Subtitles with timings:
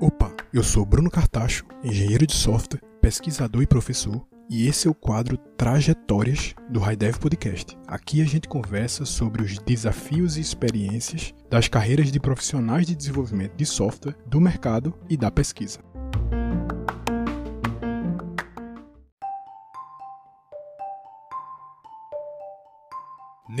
[0.00, 4.94] Opa, eu sou Bruno Cartacho, engenheiro de software, pesquisador e professor, e esse é o
[4.94, 7.78] quadro Trajetórias do HighDev Podcast.
[7.86, 13.54] Aqui a gente conversa sobre os desafios e experiências das carreiras de profissionais de desenvolvimento
[13.54, 15.78] de software, do mercado e da pesquisa.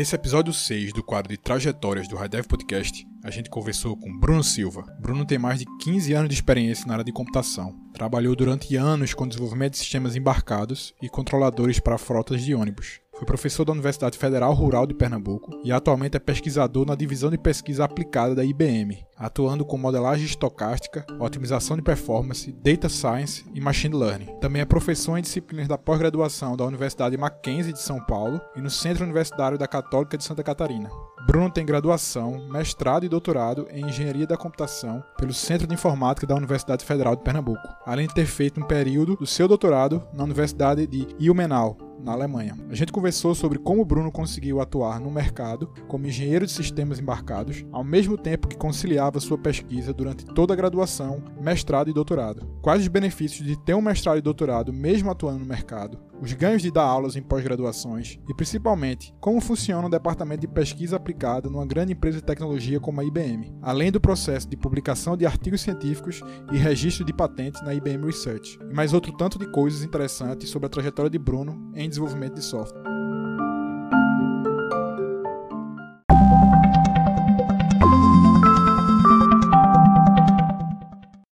[0.00, 4.42] Nesse episódio 6 do quadro de Trajetórias do HighDev Podcast, a gente conversou com Bruno
[4.42, 4.82] Silva.
[4.98, 7.78] Bruno tem mais de 15 anos de experiência na área de computação.
[7.92, 12.98] Trabalhou durante anos com desenvolvimento de sistemas embarcados e controladores para frotas de ônibus.
[13.20, 17.36] Foi professor da Universidade Federal Rural de Pernambuco e atualmente é pesquisador na divisão de
[17.36, 23.94] pesquisa aplicada da IBM, atuando com modelagem estocástica, otimização de performance, data science e machine
[23.94, 24.38] learning.
[24.40, 28.70] Também é professor em disciplinas da pós-graduação da Universidade Mackenzie de São Paulo e no
[28.70, 30.88] Centro Universitário da Católica de Santa Catarina.
[31.26, 36.34] Bruno tem graduação, mestrado e doutorado em Engenharia da Computação pelo Centro de Informática da
[36.34, 40.86] Universidade Federal de Pernambuco, além de ter feito um período do seu doutorado na Universidade
[40.86, 42.56] de Ilmenau, na Alemanha.
[42.68, 47.64] A gente conversou sobre como Bruno conseguiu atuar no mercado como engenheiro de sistemas embarcados,
[47.70, 52.46] ao mesmo tempo que conciliava sua pesquisa durante toda a graduação, mestrado e doutorado.
[52.62, 55.98] Quais os benefícios de ter um mestrado e doutorado mesmo atuando no mercado?
[56.20, 60.96] Os ganhos de dar aulas em pós-graduações e, principalmente, como funciona o departamento de pesquisa
[60.96, 61.09] aplicada
[61.50, 65.60] numa grande empresa de tecnologia como a IBM, além do processo de publicação de artigos
[65.60, 66.22] científicos
[66.52, 70.66] e registro de patentes na IBM Research, e mais outro tanto de coisas interessantes sobre
[70.66, 72.82] a trajetória de Bruno em desenvolvimento de software.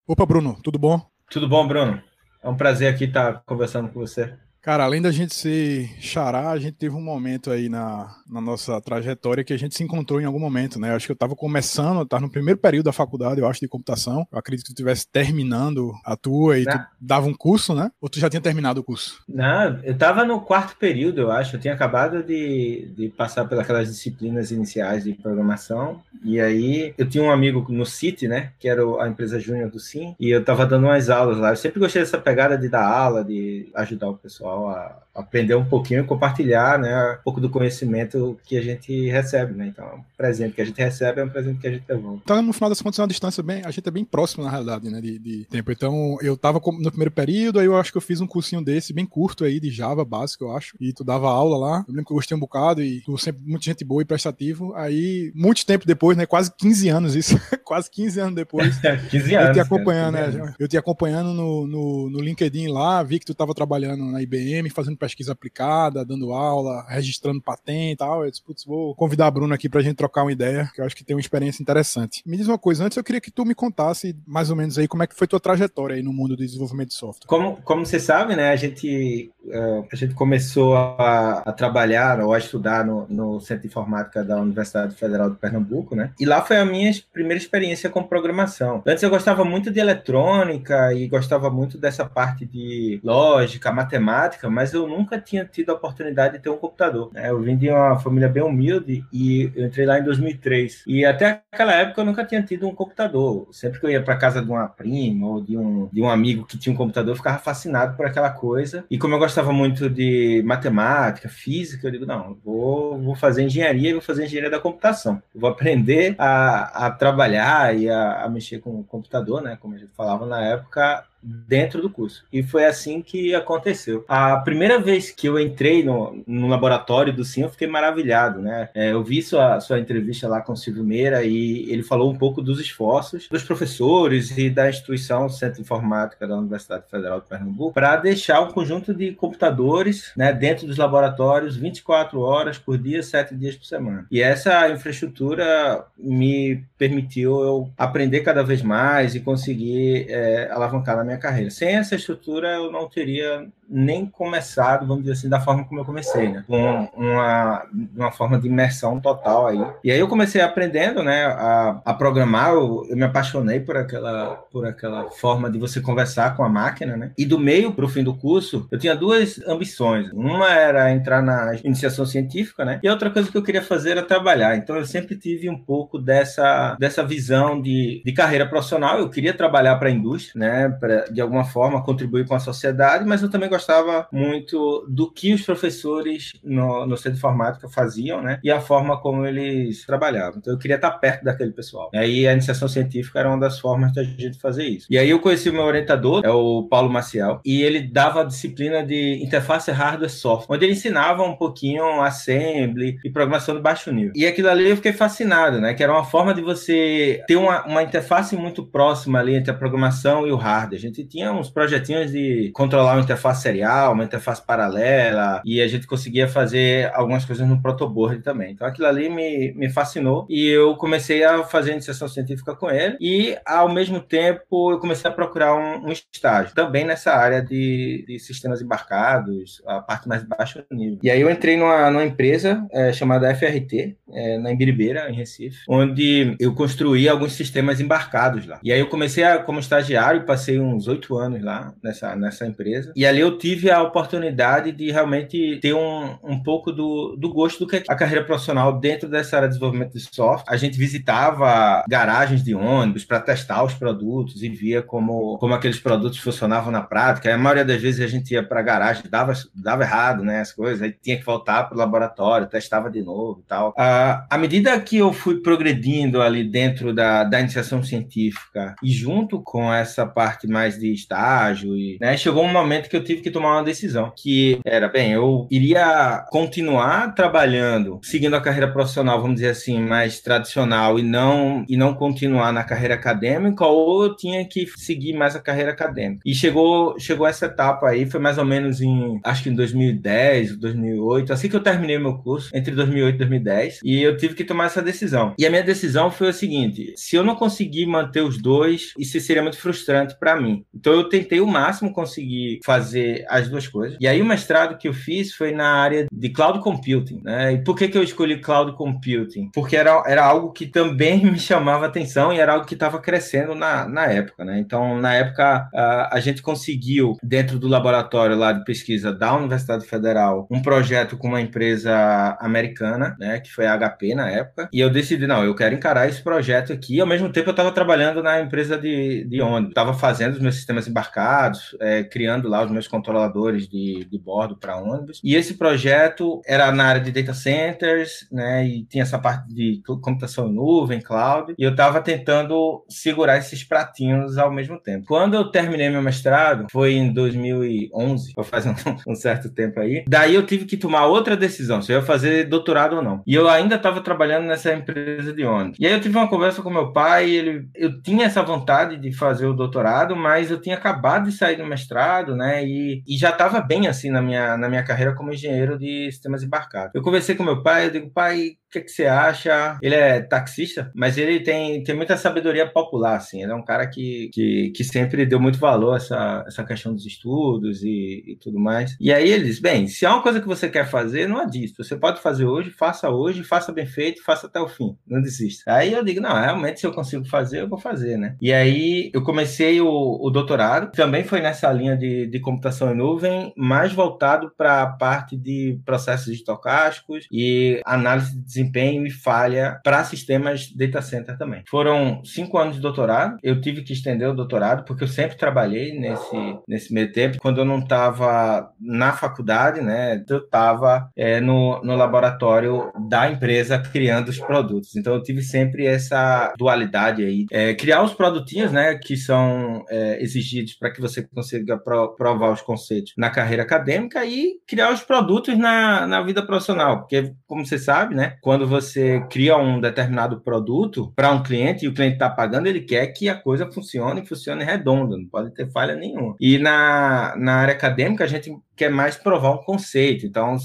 [0.07, 1.01] Opa, Bruno, tudo bom?
[1.29, 2.01] Tudo bom, Bruno?
[2.43, 4.37] É um prazer aqui estar conversando com você.
[4.63, 8.79] Cara, além da gente ser xará, a gente teve um momento aí na, na nossa
[8.79, 10.91] trajetória que a gente se encontrou em algum momento, né?
[10.91, 13.59] Eu acho que eu estava começando, eu tava no primeiro período da faculdade, eu acho,
[13.59, 14.25] de computação.
[14.31, 16.77] Eu acredito que tu estivesse terminando a tua e Não.
[16.77, 17.91] tu dava um curso, né?
[17.99, 19.21] Ou tu já tinha terminado o curso?
[19.27, 21.57] Não, eu estava no quarto período, eu acho.
[21.57, 26.01] Eu tinha acabado de, de passar pelas disciplinas iniciais de programação.
[26.23, 28.53] E aí eu tinha um amigo no CIT, né?
[28.57, 30.15] Que era a empresa júnior do SIM.
[30.17, 31.49] E eu estava dando umas aulas lá.
[31.49, 35.53] Eu sempre gostei dessa pegada de dar aula, de ajudar o pessoal pessoal a aprender
[35.53, 39.53] um pouquinho e compartilhar né, um pouco do conhecimento que a gente recebe.
[39.53, 39.67] Né?
[39.67, 42.21] Então, um presente que a gente recebe é um presente que a gente devolve.
[42.23, 43.61] Então, no final das contas, é uma distância bem.
[43.63, 45.71] A gente é bem próximo, na realidade, né, de, de tempo.
[45.71, 48.91] Então, eu estava no primeiro período, aí eu acho que eu fiz um cursinho desse,
[48.91, 50.75] bem curto aí, de Java básico, eu acho.
[50.81, 51.85] E tu dava aula lá.
[51.87, 54.73] Eu lembro que eu gostei um bocado e tu sempre muita gente boa e prestativo.
[54.73, 56.25] Aí, muito tempo depois, né?
[56.25, 57.39] Quase 15 anos isso.
[57.63, 58.79] quase 15 anos depois.
[59.11, 59.47] 15 anos.
[59.49, 60.55] Eu te acompanhando, né?
[60.57, 64.42] Eu te acompanhando no, no, no LinkedIn lá, vi que tu estava trabalhando na IBM
[64.43, 68.23] IBM, fazendo pesquisa aplicada, dando aula, registrando patente e tal.
[68.23, 70.85] Eu disse, putz, vou convidar a Bruna aqui pra gente trocar uma ideia, que eu
[70.85, 72.21] acho que tem uma experiência interessante.
[72.25, 74.87] Me diz uma coisa, antes eu queria que tu me contasse mais ou menos aí
[74.87, 77.27] como é que foi tua trajetória aí no mundo do desenvolvimento de software.
[77.27, 82.33] Como, como você sabe, né, a gente, uh, a gente começou a, a, trabalhar ou
[82.33, 86.41] a estudar no, no Centro de Informática da Universidade Federal de Pernambuco, né, e lá
[86.41, 88.81] foi a minha primeira experiência com programação.
[88.85, 94.73] Antes eu gostava muito de eletrônica e gostava muito dessa parte de lógica, matemática, mas
[94.73, 97.11] eu nunca tinha tido a oportunidade de ter um computador.
[97.13, 97.29] Né?
[97.29, 100.83] Eu vim de uma família bem humilde e eu entrei lá em 2003.
[100.87, 103.47] E até aquela época eu nunca tinha tido um computador.
[103.51, 106.45] Sempre que eu ia para casa de uma prima ou de um, de um amigo
[106.45, 108.85] que tinha um computador, eu ficava fascinado por aquela coisa.
[108.89, 113.89] E como eu gostava muito de matemática, física, eu digo, não, vou, vou fazer engenharia
[113.89, 115.21] e vou fazer engenharia da computação.
[115.33, 119.57] Eu vou aprender a, a trabalhar e a, a mexer com o computador, né?
[119.59, 122.25] Como a gente falava na época, dentro do curso.
[122.31, 124.03] E foi assim que aconteceu.
[124.07, 128.69] A primeira vez que eu entrei no, no laboratório do SIM, eu fiquei maravilhado, né?
[128.73, 132.17] É, eu vi sua, sua entrevista lá com o Silvio Meira e ele falou um
[132.17, 137.27] pouco dos esforços dos professores e da instituição Centro de Informática da Universidade Federal de
[137.27, 143.01] Pernambuco para deixar um conjunto de computadores né, dentro dos laboratórios 24 horas por dia,
[143.01, 144.05] 7 dias por semana.
[144.11, 151.03] E essa infraestrutura me permitiu eu aprender cada vez mais e conseguir é, alavancar na
[151.03, 151.49] minha minha carreira.
[151.49, 155.85] Sem essa estrutura, eu não teria nem começado, vamos dizer assim, da forma como eu
[155.85, 156.43] comecei, né?
[156.45, 157.65] Com uma,
[157.95, 159.65] uma forma de imersão total aí.
[159.83, 164.35] E aí eu comecei aprendendo, né, a, a programar, eu, eu, me apaixonei por aquela,
[164.51, 167.11] por aquela forma de você conversar com a máquina, né?
[167.17, 170.11] E do meio para o fim do curso, eu tinha duas ambições.
[170.13, 172.79] Uma era entrar na iniciação científica, né?
[172.83, 174.55] E outra coisa que eu queria fazer era trabalhar.
[174.55, 178.99] Então eu sempre tive um pouco dessa, dessa visão de, de carreira profissional.
[178.99, 180.69] Eu queria trabalhar para a indústria, né?
[180.79, 185.09] Pra, de alguma forma contribuir com a sociedade, mas eu também gostava gostava muito do
[185.09, 188.39] que os professores no, no centro de informática faziam, né?
[188.43, 190.39] E a forma como eles trabalhavam.
[190.39, 191.89] Então eu queria estar perto daquele pessoal.
[191.93, 194.87] E aí a iniciação científica era uma das formas da gente fazer isso.
[194.89, 198.23] E aí eu conheci o meu orientador, é o Paulo Maciel, e ele dava a
[198.25, 204.11] disciplina de interface hardware-software, onde ele ensinava um pouquinho assembly e programação de baixo nível.
[204.15, 205.73] E aquilo ali eu fiquei fascinado, né?
[205.73, 209.53] Que era uma forma de você ter uma, uma interface muito próxima ali entre a
[209.53, 210.77] programação e o hardware.
[210.77, 215.67] A gente tinha uns projetinhos de controlar uma interface serial, uma interface paralela, e a
[215.67, 218.51] gente conseguia fazer algumas coisas no protoboard também.
[218.53, 222.97] Então aquilo ali me, me fascinou e eu comecei a fazer iniciação científica com ele
[222.99, 228.05] e ao mesmo tempo eu comecei a procurar um, um estágio também nessa área de,
[228.07, 230.99] de, sistemas embarcados, a parte mais baixo nível.
[231.03, 235.63] E aí eu entrei numa, numa empresa é, chamada FRT, é, na Embiribeira, em Recife,
[235.67, 238.59] onde eu construí alguns sistemas embarcados lá.
[238.63, 242.93] E aí eu comecei a, como estagiário, passei uns oito anos lá nessa, nessa empresa.
[242.95, 247.59] E ali eu tive a oportunidade de realmente ter um, um pouco do, do gosto
[247.59, 250.53] do que é a carreira profissional dentro dessa área de desenvolvimento de software.
[250.53, 255.79] A gente visitava garagens de ônibus para testar os produtos e via como, como aqueles
[255.79, 257.33] produtos funcionavam na prática.
[257.33, 260.51] A maioria das vezes a gente ia para a garagem, dava, dava errado, né, as
[260.51, 263.73] coisas, aí tinha que voltar para o laboratório, testava de novo e tal.
[263.77, 269.41] Ah, à medida que eu fui progredindo ali dentro da, da iniciação científica e junto
[269.41, 273.31] com essa parte mais de estágio, e, né, chegou um momento que eu tive que
[273.31, 279.35] tomar uma decisão, que era, bem, eu iria continuar trabalhando, seguindo a carreira profissional, vamos
[279.35, 284.45] dizer assim, mais tradicional e não, e não continuar na carreira acadêmica, ou eu tinha
[284.45, 286.21] que seguir mais a carreira acadêmica.
[286.25, 290.57] E chegou, chegou essa etapa aí, foi mais ou menos em, acho que em 2010,
[290.57, 294.43] 2008, assim que eu terminei meu curso, entre 2008 e 2010, e eu tive que
[294.43, 295.33] tomar essa decisão.
[295.37, 299.19] E a minha decisão foi o seguinte: se eu não conseguir manter os dois, isso
[299.19, 300.63] seria muito frustrante para mim.
[300.73, 303.97] Então eu tentei o máximo conseguir fazer as duas coisas.
[303.99, 307.53] E aí o mestrado que eu fiz foi na área de cloud computing, né?
[307.53, 309.49] E por que que eu escolhi cloud computing?
[309.53, 313.55] Porque era, era algo que também me chamava atenção e era algo que estava crescendo
[313.55, 314.59] na, na época, né?
[314.59, 319.85] Então, na época, a, a gente conseguiu, dentro do laboratório lá de pesquisa da Universidade
[319.85, 323.39] Federal, um projeto com uma empresa americana, né?
[323.39, 324.69] Que foi a HP na época.
[324.71, 326.99] E eu decidi, não, eu quero encarar esse projeto aqui.
[326.99, 329.69] Ao mesmo tempo, eu estava trabalhando na empresa de, de ônibus.
[329.69, 334.55] Estava fazendo os meus sistemas embarcados, é, criando lá os meus controladores de, de bordo
[334.55, 335.19] para ônibus.
[335.21, 338.65] E esse projeto era na área de data centers, né?
[338.65, 341.53] E tinha essa parte de computação em nuvem, cloud.
[341.57, 345.05] E eu estava tentando segurar esses pratinhos ao mesmo tempo.
[345.07, 348.73] Quando eu terminei meu mestrado, foi em 2011, foi faz um,
[349.11, 350.05] um certo tempo aí.
[350.07, 353.21] Daí eu tive que tomar outra decisão, se eu ia fazer doutorado ou não.
[353.27, 355.77] E eu ainda estava trabalhando nessa empresa de ônibus.
[355.79, 359.11] E aí eu tive uma conversa com meu pai, ele, eu tinha essa vontade de
[359.11, 362.63] fazer o doutorado, mas eu tinha acabado de sair do mestrado, né?
[362.65, 366.43] E, e já estava bem assim na minha, na minha carreira como engenheiro de sistemas
[366.43, 366.93] embarcados.
[366.93, 369.77] Eu conversei com meu pai, eu digo, pai, que, que você acha?
[369.81, 373.43] Ele é taxista, mas ele tem, tem muita sabedoria popular, assim.
[373.43, 376.93] Ele é um cara que, que, que sempre deu muito valor a essa, essa questão
[376.93, 378.95] dos estudos e, e tudo mais.
[378.99, 381.83] E aí ele diz, bem, se é uma coisa que você quer fazer, não desista.
[381.83, 384.97] Você pode fazer hoje, faça hoje, faça bem feito, faça até o fim.
[385.05, 385.71] Não desista.
[385.71, 388.35] Aí eu digo, não, realmente se eu consigo fazer, eu vou fazer, né?
[388.41, 392.95] E aí eu comecei o, o doutorado, também foi nessa linha de, de computação em
[392.95, 399.79] nuvem, mais voltado para a parte de processos estocásticos e análise de desempenho e falha
[399.83, 401.63] para sistemas data center também.
[401.69, 403.37] Foram cinco anos de doutorado.
[403.43, 406.35] Eu tive que estender o doutorado porque eu sempre trabalhei nesse,
[406.67, 407.37] nesse meio tempo.
[407.39, 413.77] Quando eu não estava na faculdade, né, eu estava é, no, no laboratório da empresa
[413.79, 414.95] criando os produtos.
[414.95, 417.45] Então eu tive sempre essa dualidade aí.
[417.51, 422.51] É, criar os produtinhos, né, que são é, exigidos para que você consiga pro, provar
[422.51, 426.99] os conceitos na carreira acadêmica e criar os produtos na, na vida profissional.
[426.99, 431.87] Porque, como você sabe, né, quando você cria um determinado produto para um cliente e
[431.87, 435.71] o cliente está pagando, ele quer que a coisa funcione, funcione redonda, não pode ter
[435.71, 436.35] falha nenhuma.
[436.39, 440.25] E na, na área acadêmica, a gente quer mais provar um conceito.
[440.25, 440.57] Então,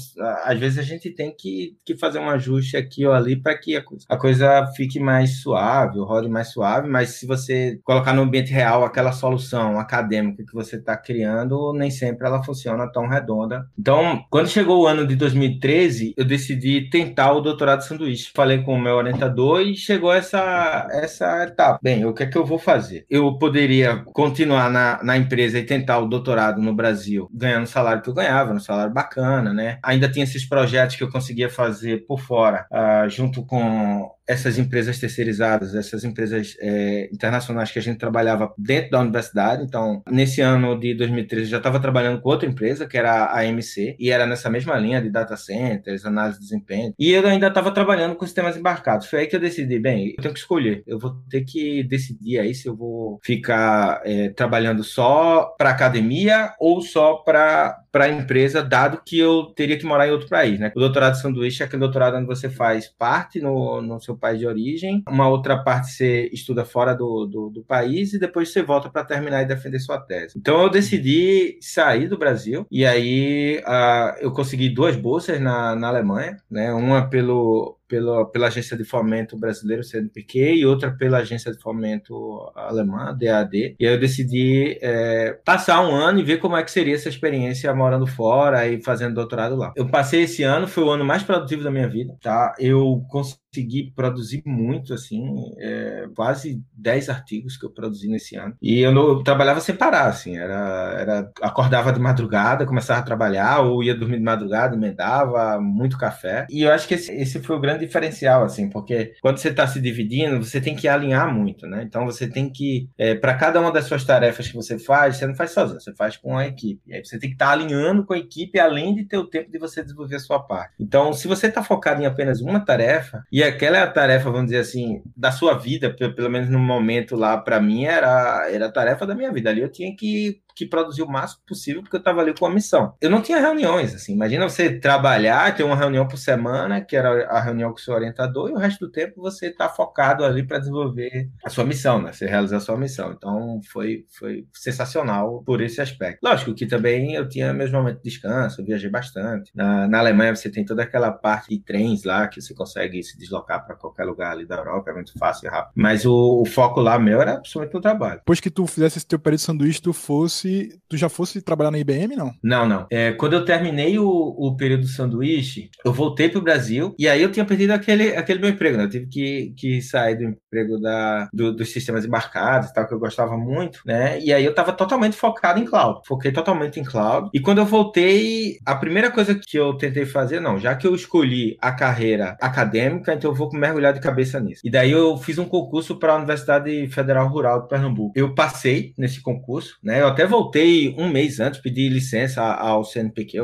[0.43, 3.75] às vezes a gente tem que, que fazer um ajuste aqui ou ali para que
[3.75, 8.21] a coisa, a coisa fique mais suave, rode mais suave, mas se você colocar no
[8.21, 13.67] ambiente real aquela solução acadêmica que você está criando, nem sempre ela funciona tão redonda.
[13.77, 18.31] Então, quando chegou o ano de 2013, eu decidi tentar o doutorado sanduíche.
[18.33, 21.79] Falei com o meu orientador e chegou essa, essa etapa.
[21.81, 23.05] Bem, o que é que eu vou fazer?
[23.09, 28.09] Eu poderia continuar na, na empresa e tentar o doutorado no Brasil, ganhando salário que
[28.09, 29.79] eu ganhava, um salário bacana, né?
[29.83, 34.99] Ainda tinha esses projetos que eu conseguia fazer por fora, uh, junto com essas empresas
[34.99, 39.63] terceirizadas, essas empresas é, internacionais que a gente trabalhava dentro da universidade.
[39.63, 43.39] Então, nesse ano de 2013, eu já estava trabalhando com outra empresa, que era a
[43.39, 46.93] AMC, e era nessa mesma linha de data centers, análise de desempenho.
[46.99, 49.07] E eu ainda estava trabalhando com sistemas embarcados.
[49.07, 50.83] Foi aí que eu decidi, bem, eu tenho que escolher.
[50.85, 56.53] Eu vou ter que decidir aí se eu vou ficar é, trabalhando só para academia
[56.59, 60.59] ou só para para a empresa, dado que eu teria que morar em outro país,
[60.59, 60.71] né?
[60.75, 64.39] O doutorado de sanduíche é aquele doutorado onde você faz parte no, no seu país
[64.39, 68.61] de origem, uma outra parte você estuda fora do, do, do país e depois você
[68.61, 70.37] volta para terminar e defender sua tese.
[70.37, 75.87] Então eu decidi sair do Brasil e aí uh, eu consegui duas bolsas na, na
[75.87, 76.73] Alemanha, né?
[76.73, 82.49] Uma pelo pela, pela Agência de Fomento Brasileiro, CNPq, e outra pela Agência de Fomento
[82.55, 83.75] Alemã, DAD.
[83.79, 87.09] E aí eu decidi é, passar um ano e ver como é que seria essa
[87.09, 89.73] experiência morando fora e fazendo doutorado lá.
[89.75, 92.53] Eu passei esse ano, foi o ano mais produtivo da minha vida, tá?
[92.59, 98.55] Eu consegui produzir muito, assim, é, quase 10 artigos que eu produzi nesse ano.
[98.61, 103.61] E eu, eu, trabalhava sem parar, assim, era, era acordava de madrugada, começava a trabalhar,
[103.61, 106.45] ou ia dormir de madrugada, emendava, muito café.
[106.49, 109.65] E eu acho que esse, esse foi o grande diferencial, assim, porque quando você está
[109.67, 111.83] se dividindo, você tem que alinhar muito, né?
[111.83, 115.25] Então você tem que, é, para cada uma das suas tarefas que você faz, você
[115.25, 116.81] não faz sozinho, você faz com a equipe.
[116.87, 119.25] E aí você tem que estar tá alinhando com a equipe, além de ter o
[119.25, 120.73] tempo de você desenvolver a sua parte.
[120.79, 124.47] Então, se você está focado em apenas uma tarefa, e aquela é a tarefa, vamos
[124.47, 128.71] dizer assim, da sua vida, pelo menos no momento lá, para mim, era, era a
[128.71, 129.49] tarefa da minha vida.
[129.49, 132.53] Ali eu tinha que que produzir o máximo possível, porque eu estava ali com a
[132.53, 132.93] missão.
[132.99, 134.13] Eu não tinha reuniões, assim.
[134.13, 137.93] Imagina você trabalhar, ter uma reunião por semana, que era a reunião com o seu
[137.93, 142.01] orientador, e o resto do tempo você está focado ali para desenvolver a sua missão,
[142.01, 142.11] né?
[142.11, 143.13] Você realizar a sua missão.
[143.17, 146.19] Então foi, foi sensacional por esse aspecto.
[146.21, 149.51] Lógico que também eu tinha meus momentos de descanso, eu viajei bastante.
[149.55, 153.17] Na, na Alemanha você tem toda aquela parte de trens lá que você consegue se
[153.17, 155.71] deslocar para qualquer lugar ali da Europa, é muito fácil e rápido.
[155.75, 158.19] Mas o, o foco lá meu era absolutamente o trabalho.
[158.19, 160.79] Depois que tu fizesse esse teu período de sanduíche, tu fosse fosse.
[160.89, 162.33] Tu já fosse trabalhar na IBM, não?
[162.43, 162.87] Não, não.
[162.91, 167.07] É, quando eu terminei o, o período do sanduíche, eu voltei para o Brasil e
[167.07, 168.85] aí eu tinha perdido aquele, aquele meu emprego, né?
[168.85, 172.93] Eu tive que, que sair do emprego da, do, dos sistemas embarcados e tal, que
[172.93, 174.19] eu gostava muito, né?
[174.19, 176.01] E aí eu estava totalmente focado em cloud.
[176.07, 177.29] Foquei totalmente em cloud.
[177.33, 180.95] E quando eu voltei, a primeira coisa que eu tentei fazer, não, já que eu
[180.95, 184.61] escolhi a carreira acadêmica, então eu vou mergulhar de cabeça nisso.
[184.63, 188.13] E daí eu fiz um concurso para a Universidade Federal Rural de Pernambuco.
[188.15, 190.01] Eu passei nesse concurso, né?
[190.01, 193.41] Eu até voltei um mês antes, pedi licença ao CNPq,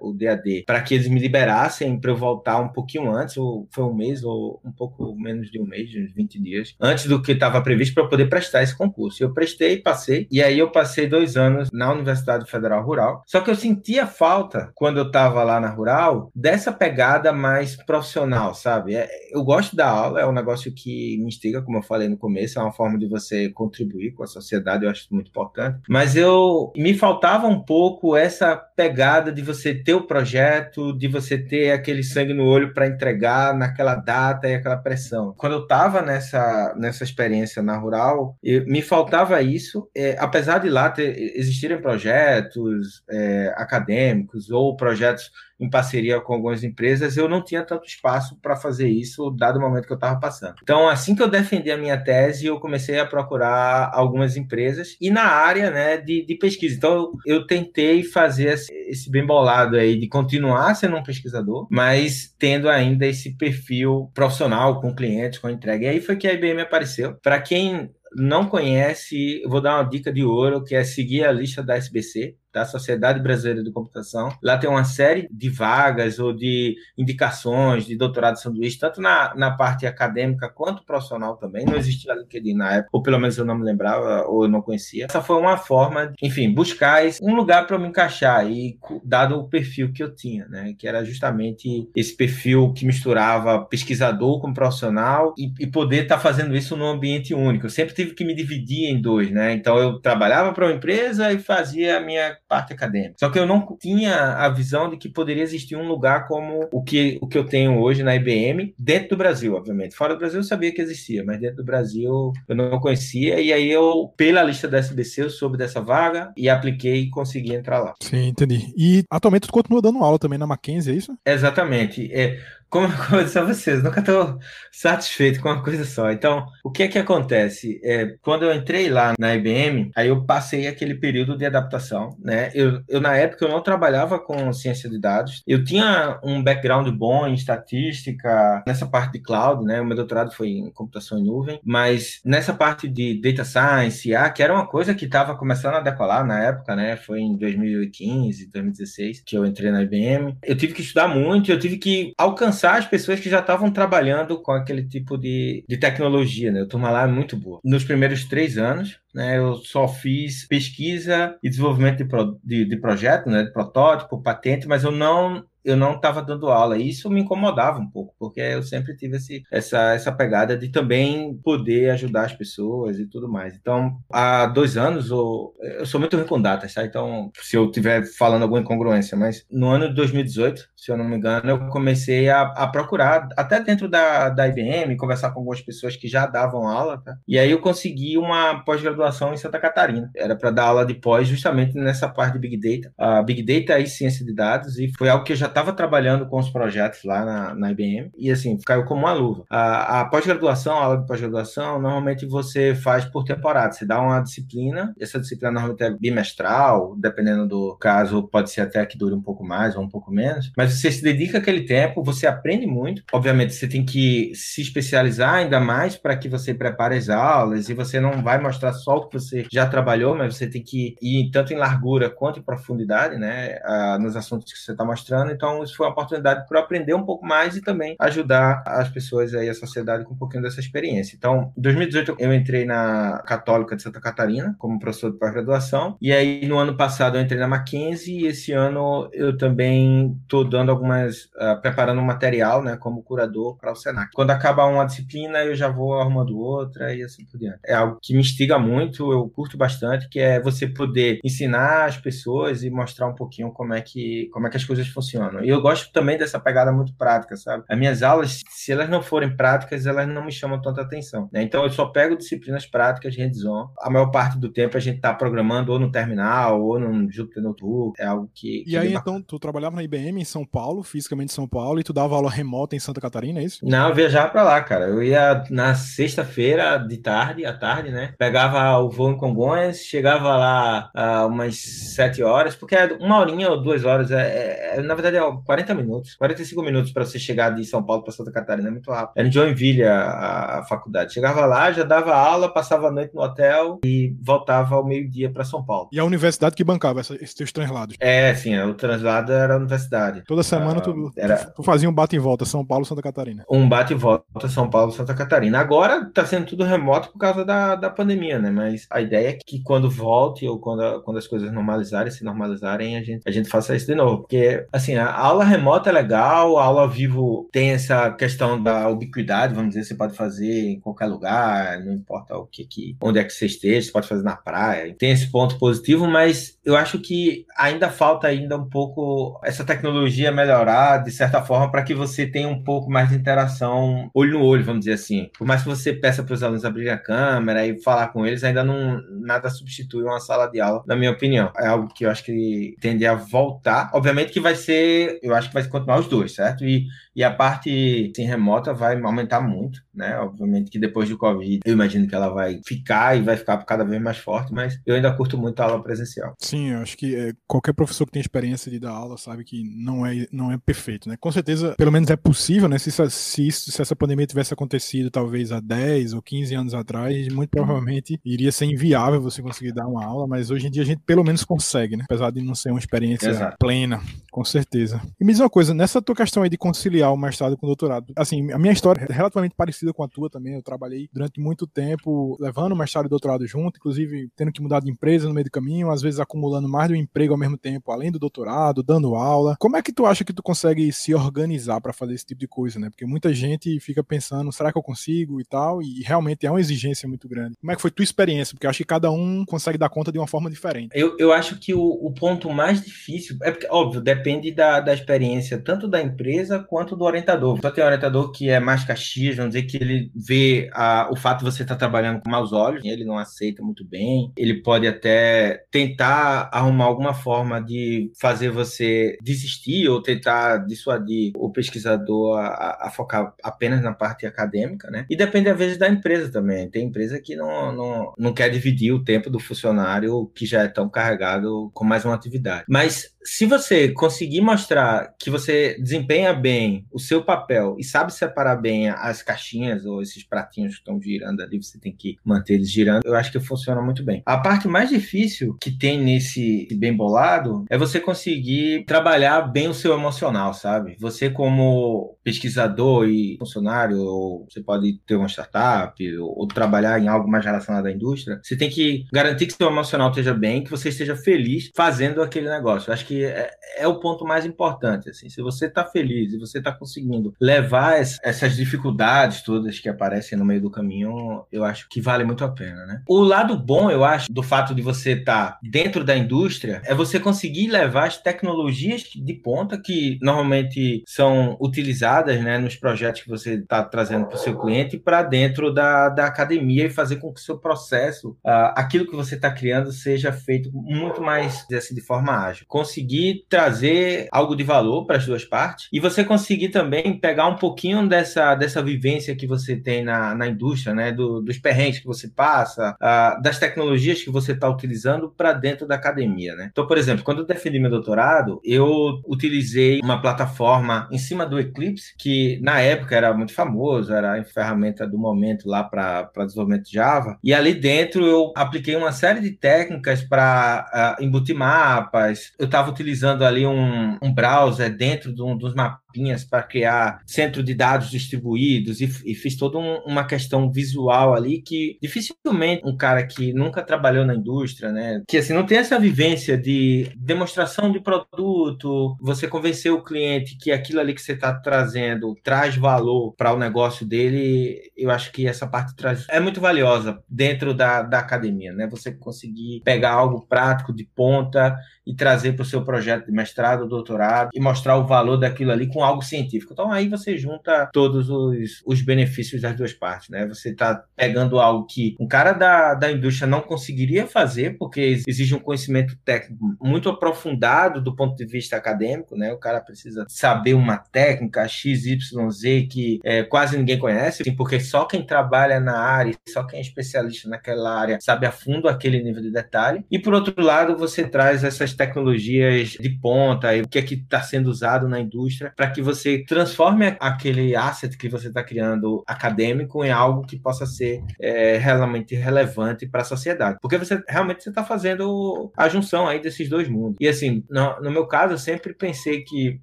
[0.00, 3.84] o DAD, para que eles me liberassem para eu voltar um pouquinho antes, ou foi
[3.84, 7.32] um mês, ou um pouco menos de um mês, uns 20 dias, antes do que
[7.32, 9.22] estava previsto para poder prestar esse concurso.
[9.22, 13.22] Eu prestei, passei, e aí eu passei dois anos na Universidade Federal Rural.
[13.26, 18.54] Só que eu sentia falta, quando eu estava lá na Rural, dessa pegada mais profissional,
[18.54, 18.94] sabe?
[18.94, 22.16] É, eu gosto da aula, é um negócio que me instiga, como eu falei no
[22.16, 25.80] começo, é uma forma de você contribuir com a sociedade, eu acho muito importante.
[25.88, 31.06] Mas eu eu me faltava um pouco essa pegada de você ter o projeto, de
[31.08, 35.34] você ter aquele sangue no olho para entregar naquela data e aquela pressão.
[35.36, 40.68] Quando eu estava nessa, nessa experiência na rural, eu, me faltava isso, é, apesar de
[40.68, 47.42] lá ter, existirem projetos é, acadêmicos ou projetos em parceria com algumas empresas, eu não
[47.42, 50.56] tinha tanto espaço para fazer isso, dado o momento que eu estava passando.
[50.62, 55.10] Então, assim que eu defendi a minha tese, eu comecei a procurar algumas empresas e
[55.10, 56.76] na área né, de, de pesquisa.
[56.76, 58.54] Então, eu tentei fazer
[58.88, 64.80] esse bem bolado aí de continuar sendo um pesquisador, mas tendo ainda esse perfil profissional
[64.80, 65.86] com clientes, com entrega.
[65.86, 67.14] E aí foi que a IBM apareceu.
[67.22, 71.62] Para quem não conhece, vou dar uma dica de ouro, que é seguir a lista
[71.62, 74.28] da SBC da Sociedade Brasileira de Computação.
[74.40, 79.34] Lá tem uma série de vagas ou de indicações de doutorado de sanduíche, tanto na,
[79.34, 81.66] na parte acadêmica quanto profissional também.
[81.66, 84.62] Não existia LinkedIn na época, ou pelo menos eu não me lembrava, ou eu não
[84.62, 85.06] conhecia.
[85.06, 89.48] Essa foi uma forma, de, enfim, buscar um lugar para me encaixar, e dado o
[89.48, 90.74] perfil que eu tinha, né?
[90.78, 96.20] Que era justamente esse perfil que misturava pesquisador com profissional e, e poder estar tá
[96.20, 97.66] fazendo isso num ambiente único.
[97.66, 99.52] Eu sempre tive que me dividir em dois, né?
[99.52, 103.14] Então eu trabalhava para uma empresa e fazia a minha parte acadêmica.
[103.18, 106.82] Só que eu não tinha a visão de que poderia existir um lugar como o
[106.82, 109.96] que, o que eu tenho hoje na IBM, dentro do Brasil, obviamente.
[109.96, 113.40] Fora do Brasil eu sabia que existia, mas dentro do Brasil eu não conhecia.
[113.40, 117.54] E aí eu, pela lista da SBC, eu soube dessa vaga e apliquei e consegui
[117.54, 117.94] entrar lá.
[118.00, 118.72] Sim, entendi.
[118.76, 121.16] E atualmente tu continua dando aula também na Mackenzie, é isso?
[121.26, 122.12] Exatamente.
[122.12, 122.38] É,
[122.74, 124.36] como, eu disse a vocês, nunca estou
[124.72, 126.10] satisfeito com uma coisa só.
[126.10, 127.80] Então, o que é que acontece?
[127.84, 132.50] É, quando eu entrei lá na IBM, aí eu passei aquele período de adaptação, né?
[132.52, 135.44] Eu, eu na época eu não trabalhava com ciência de dados.
[135.46, 139.80] Eu tinha um background bom em estatística, nessa parte de cloud, né?
[139.80, 144.28] O meu doutorado foi em computação em nuvem, mas nessa parte de data science, IA,
[144.30, 146.96] que era uma coisa que estava começando a decolar na época, né?
[146.96, 150.36] Foi em 2015, 2016 que eu entrei na IBM.
[150.42, 154.40] Eu tive que estudar muito, eu tive que alcançar as pessoas que já estavam trabalhando
[154.40, 156.62] com aquele tipo de, de tecnologia, né?
[156.62, 157.60] A turma lá é muito boa.
[157.64, 162.76] Nos primeiros três anos, né, eu só fiz pesquisa e desenvolvimento de, pro, de, de
[162.76, 166.76] projeto, né, de protótipo, patente, mas eu não eu não estava dando aula.
[166.76, 170.68] E isso me incomodava um pouco, porque eu sempre tive esse, essa, essa pegada de
[170.68, 173.54] também poder ajudar as pessoas e tudo mais.
[173.54, 176.84] Então, há dois anos, eu, eu sou muito ruim com datas, tá?
[176.84, 181.04] Então, se eu estiver falando alguma incongruência, mas no ano de 2018, se eu não
[181.04, 185.62] me engano, eu comecei a, a procurar, até dentro da, da IBM, conversar com algumas
[185.62, 187.16] pessoas que já davam aula, tá?
[187.26, 190.10] E aí eu consegui uma pós-graduação em Santa Catarina.
[190.14, 192.92] Era para dar aula de pós justamente nessa parte de Big Data.
[192.98, 196.26] A Big Data e ciência de dados, e foi algo que eu já estava trabalhando
[196.26, 199.44] com os projetos lá na, na IBM e assim, caiu como uma luva.
[199.48, 203.72] A, a pós-graduação, a aula de pós-graduação, normalmente você faz por temporada.
[203.72, 208.84] Você dá uma disciplina, essa disciplina normalmente é bimestral, dependendo do caso, pode ser até
[208.84, 212.02] que dure um pouco mais ou um pouco menos, mas você se dedica aquele tempo,
[212.02, 213.02] você aprende muito.
[213.12, 217.74] Obviamente, você tem que se especializar ainda mais para que você prepare as aulas e
[217.74, 221.30] você não vai mostrar só o que você já trabalhou, mas você tem que ir
[221.30, 223.58] tanto em largura quanto em profundidade, né,
[224.00, 225.30] nos assuntos que você está mostrando.
[225.30, 228.88] Então, então, isso foi uma oportunidade para aprender um pouco mais e também ajudar as
[228.88, 231.14] pessoas aí, a sociedade, com um pouquinho dessa experiência.
[231.16, 235.98] Então, em 2018, eu entrei na Católica de Santa Catarina como professor de pós-graduação.
[236.00, 238.22] E aí, no ano passado, eu entrei na Mackenzie.
[238.22, 241.24] E esse ano, eu também estou dando algumas.
[241.34, 244.10] Uh, preparando material, né, como curador para o Senac.
[244.14, 247.58] Quando acaba uma disciplina, eu já vou arrumando outra e assim por diante.
[247.66, 251.96] É algo que me instiga muito, eu curto bastante, que é você poder ensinar as
[251.96, 255.33] pessoas e mostrar um pouquinho como é que, como é que as coisas funcionam.
[255.42, 257.64] E eu gosto também dessa pegada muito prática, sabe?
[257.68, 261.28] As minhas aulas, se elas não forem práticas, elas não me chamam tanta atenção.
[261.32, 261.42] Né?
[261.42, 263.68] Então eu só pego disciplinas práticas, hands-on.
[263.80, 267.42] A maior parte do tempo a gente está programando ou no terminal ou no Jupyter
[267.42, 268.00] Notebook.
[268.00, 268.64] É algo que.
[268.64, 271.80] que e aí, então, tu trabalhava na IBM em São Paulo, fisicamente em São Paulo,
[271.80, 273.64] e tu dava aula remota em Santa Catarina, é isso?
[273.64, 274.86] Não, eu viajava para lá, cara.
[274.86, 278.14] Eu ia na sexta-feira de tarde, à tarde, né?
[278.18, 283.50] Pegava o voo em Congonhas, chegava lá uh, umas sete horas, porque é uma horinha
[283.50, 284.10] ou duas horas.
[284.10, 287.82] É, é, é na verdade, é 40 minutos, 45 minutos para você chegar de São
[287.82, 289.12] Paulo para Santa Catarina, é muito rápido.
[289.16, 291.12] Era em Joinville a, a, faculdade.
[291.12, 295.44] Chegava lá, já dava aula, passava a noite no hotel e voltava ao meio-dia para
[295.44, 295.88] São Paulo.
[295.92, 297.96] E a universidade que bancava essa, esses teus translados?
[298.00, 300.22] É, sim, o translado era a universidade.
[300.26, 301.36] Toda semana ah, tu, era...
[301.36, 303.44] tu fazia um bate e volta São Paulo, Santa Catarina.
[303.50, 305.58] Um bate e volta São Paulo, Santa Catarina.
[305.58, 308.50] Agora tá sendo tudo remoto por causa da, da pandemia, né?
[308.50, 312.96] Mas a ideia é que quando volte ou quando, quando as coisas normalizarem, se normalizarem,
[312.96, 314.22] a gente, a gente faça isso de novo.
[314.22, 318.88] Porque, assim, a aula remota é legal, a aula ao vivo tem essa questão da
[318.88, 323.18] ubiquidade, vamos dizer, você pode fazer em qualquer lugar, não importa o que, que onde
[323.18, 324.94] é que você esteja, você pode fazer na praia.
[324.98, 330.30] Tem esse ponto positivo, mas eu acho que ainda falta ainda um pouco essa tecnologia
[330.32, 334.44] melhorar de certa forma para que você tenha um pouco mais de interação olho no
[334.44, 335.30] olho, vamos dizer assim.
[335.36, 338.44] Por mais que você peça para os alunos abrir a câmera e falar com eles,
[338.44, 341.50] ainda não nada substitui uma sala de aula, na minha opinião.
[341.56, 343.90] É algo que eu acho que tende a voltar.
[343.92, 344.74] Obviamente que vai ser,
[345.22, 346.64] eu acho que vai continuar os dois, certo?
[346.64, 350.18] E, e a parte assim, remota vai aumentar muito, né?
[350.18, 353.84] Obviamente que depois do Covid, eu imagino que ela vai ficar e vai ficar cada
[353.84, 356.34] vez mais forte, mas eu ainda curto muito a aula presencial.
[356.38, 359.62] Sim, eu acho que é, qualquer professor que tem experiência de dar aula sabe que
[359.64, 361.16] não é, não é perfeito, né?
[361.18, 362.78] Com certeza, pelo menos é possível, né?
[362.78, 367.50] Se, se, se essa pandemia tivesse acontecido talvez há 10 ou 15 anos atrás, muito
[367.50, 371.02] provavelmente iria ser inviável você conseguir dar uma aula, mas hoje em dia a gente
[371.06, 372.04] pelo menos consegue, né?
[372.04, 373.56] Apesar de não ser uma experiência Exato.
[373.58, 374.83] plena, com certeza.
[375.20, 377.68] E me diz uma coisa, nessa tua questão aí de conciliar o mestrado com o
[377.68, 380.54] doutorado, assim, a minha história é relativamente parecida com a tua também.
[380.54, 384.62] Eu trabalhei durante muito tempo levando o mestrado e o doutorado junto, inclusive tendo que
[384.62, 387.38] mudar de empresa no meio do caminho, às vezes acumulando mais de um emprego ao
[387.38, 389.56] mesmo tempo, além do doutorado, dando aula.
[389.58, 392.48] Como é que tu acha que tu consegue se organizar para fazer esse tipo de
[392.48, 392.90] coisa, né?
[392.90, 395.80] Porque muita gente fica pensando, será que eu consigo e tal?
[395.82, 397.56] E realmente é uma exigência muito grande.
[397.60, 398.54] Como é que foi tua experiência?
[398.54, 400.90] porque eu acho que cada um consegue dar conta de uma forma diferente.
[400.94, 404.94] Eu, eu acho que o, o ponto mais difícil, é porque, óbvio, depende da, da
[404.94, 407.58] experiência tanto da empresa quanto do orientador.
[407.60, 411.16] Só tem um orientador que é mais caxias, vamos dizer que ele vê a, o
[411.16, 414.62] fato de você estar tá trabalhando com maus olhos, ele não aceita muito bem, ele
[414.62, 422.38] pode até tentar arrumar alguma forma de fazer você desistir ou tentar dissuadir o pesquisador
[422.38, 425.06] a, a focar apenas na parte acadêmica, né?
[425.08, 426.68] E depende, às vezes, da empresa também.
[426.70, 430.68] Tem empresa que não, não, não quer dividir o tempo do funcionário que já é
[430.68, 432.64] tão carregado com mais uma atividade.
[432.68, 438.56] Mas se você conseguir mostrar que você desempenha bem o seu papel e sabe separar
[438.56, 442.70] bem as caixinhas ou esses pratinhos que estão girando ali, você tem que manter eles
[442.70, 444.22] girando, eu acho que funciona muito bem.
[444.26, 449.74] A parte mais difícil que tem nesse bem bolado é você conseguir trabalhar bem o
[449.74, 450.96] seu emocional, sabe?
[451.00, 457.06] Você como pesquisador e funcionário, ou você pode ter uma startup ou, ou trabalhar em
[457.06, 460.70] algo mais relacionado à indústria, você tem que garantir que seu emocional esteja bem, que
[460.70, 462.88] você esteja feliz fazendo aquele negócio.
[462.88, 465.10] Eu acho que é, é o ponto mais importante.
[465.10, 469.88] Assim, se você está feliz e você está conseguindo levar es, essas dificuldades todas que
[469.88, 472.86] aparecem no meio do caminho, eu acho que vale muito a pena.
[472.86, 473.02] Né?
[473.06, 476.94] O lado bom, eu acho, do fato de você estar tá dentro da indústria é
[476.94, 483.28] você conseguir levar as tecnologias de ponta que normalmente são utilizadas né, nos projetos que
[483.28, 487.32] você está trazendo para o seu cliente para dentro da, da academia e fazer com
[487.32, 491.94] que o seu processo, uh, aquilo que você está criando, seja feito muito mais assim,
[491.94, 492.64] de forma ágil.
[492.68, 497.56] Conseguir trazer algo de valor para as duas partes e você conseguir também pegar um
[497.56, 501.12] pouquinho dessa, dessa vivência que você tem na, na indústria, né?
[501.12, 505.86] Do, dos perrengues que você passa, uh, das tecnologias que você está utilizando para dentro
[505.86, 506.68] da academia, né?
[506.70, 511.58] Então, por exemplo, quando eu defendi meu doutorado, eu utilizei uma plataforma em cima do
[511.58, 516.84] Eclipse, que na época era muito famoso, era a ferramenta do momento lá para desenvolvimento
[516.84, 521.56] de Java, e ali dentro eu apliquei uma série de técnicas para uh, ah, embutir
[521.56, 526.62] mapas, eu estava utilizando ali um, um browser dentro de um, dos mapas mapinhas para
[526.62, 531.98] criar centro de dados distribuídos e, e fiz toda um, uma questão visual ali que
[532.00, 536.56] dificilmente um cara que nunca trabalhou na indústria, né, que assim não tem essa vivência
[536.56, 542.34] de demonstração de produto, você convencer o cliente que aquilo ali que você está trazendo
[542.42, 547.18] traz valor para o negócio dele, eu acho que essa parte traz é muito valiosa
[547.28, 548.86] dentro da, da academia, né?
[548.86, 553.88] Você conseguir pegar algo prático de ponta e trazer para o seu projeto de mestrado,
[553.88, 556.72] doutorado e mostrar o valor daquilo ali com algo científico.
[556.72, 560.46] Então aí você junta todos os, os benefícios das duas partes, né?
[560.46, 565.54] Você está pegando algo que um cara da, da indústria não conseguiria fazer, porque exige
[565.54, 569.52] um conhecimento técnico muito aprofundado do ponto de vista acadêmico, né?
[569.52, 575.24] O cara precisa saber uma técnica XYZ que é, quase ninguém conhece, porque só quem
[575.24, 579.50] trabalha na área, só quem é especialista naquela área sabe a fundo aquele nível de
[579.50, 580.04] detalhe.
[580.10, 584.42] E por outro lado, você traz essas tecnologias de ponta, o que é que está
[584.42, 590.04] sendo usado na indústria para que você transforme aquele asset que você está criando acadêmico
[590.04, 593.78] em algo que possa ser é, realmente relevante para a sociedade.
[593.80, 597.16] Porque você realmente você está fazendo a junção aí desses dois mundos.
[597.20, 599.80] E assim, no, no meu caso, eu sempre pensei que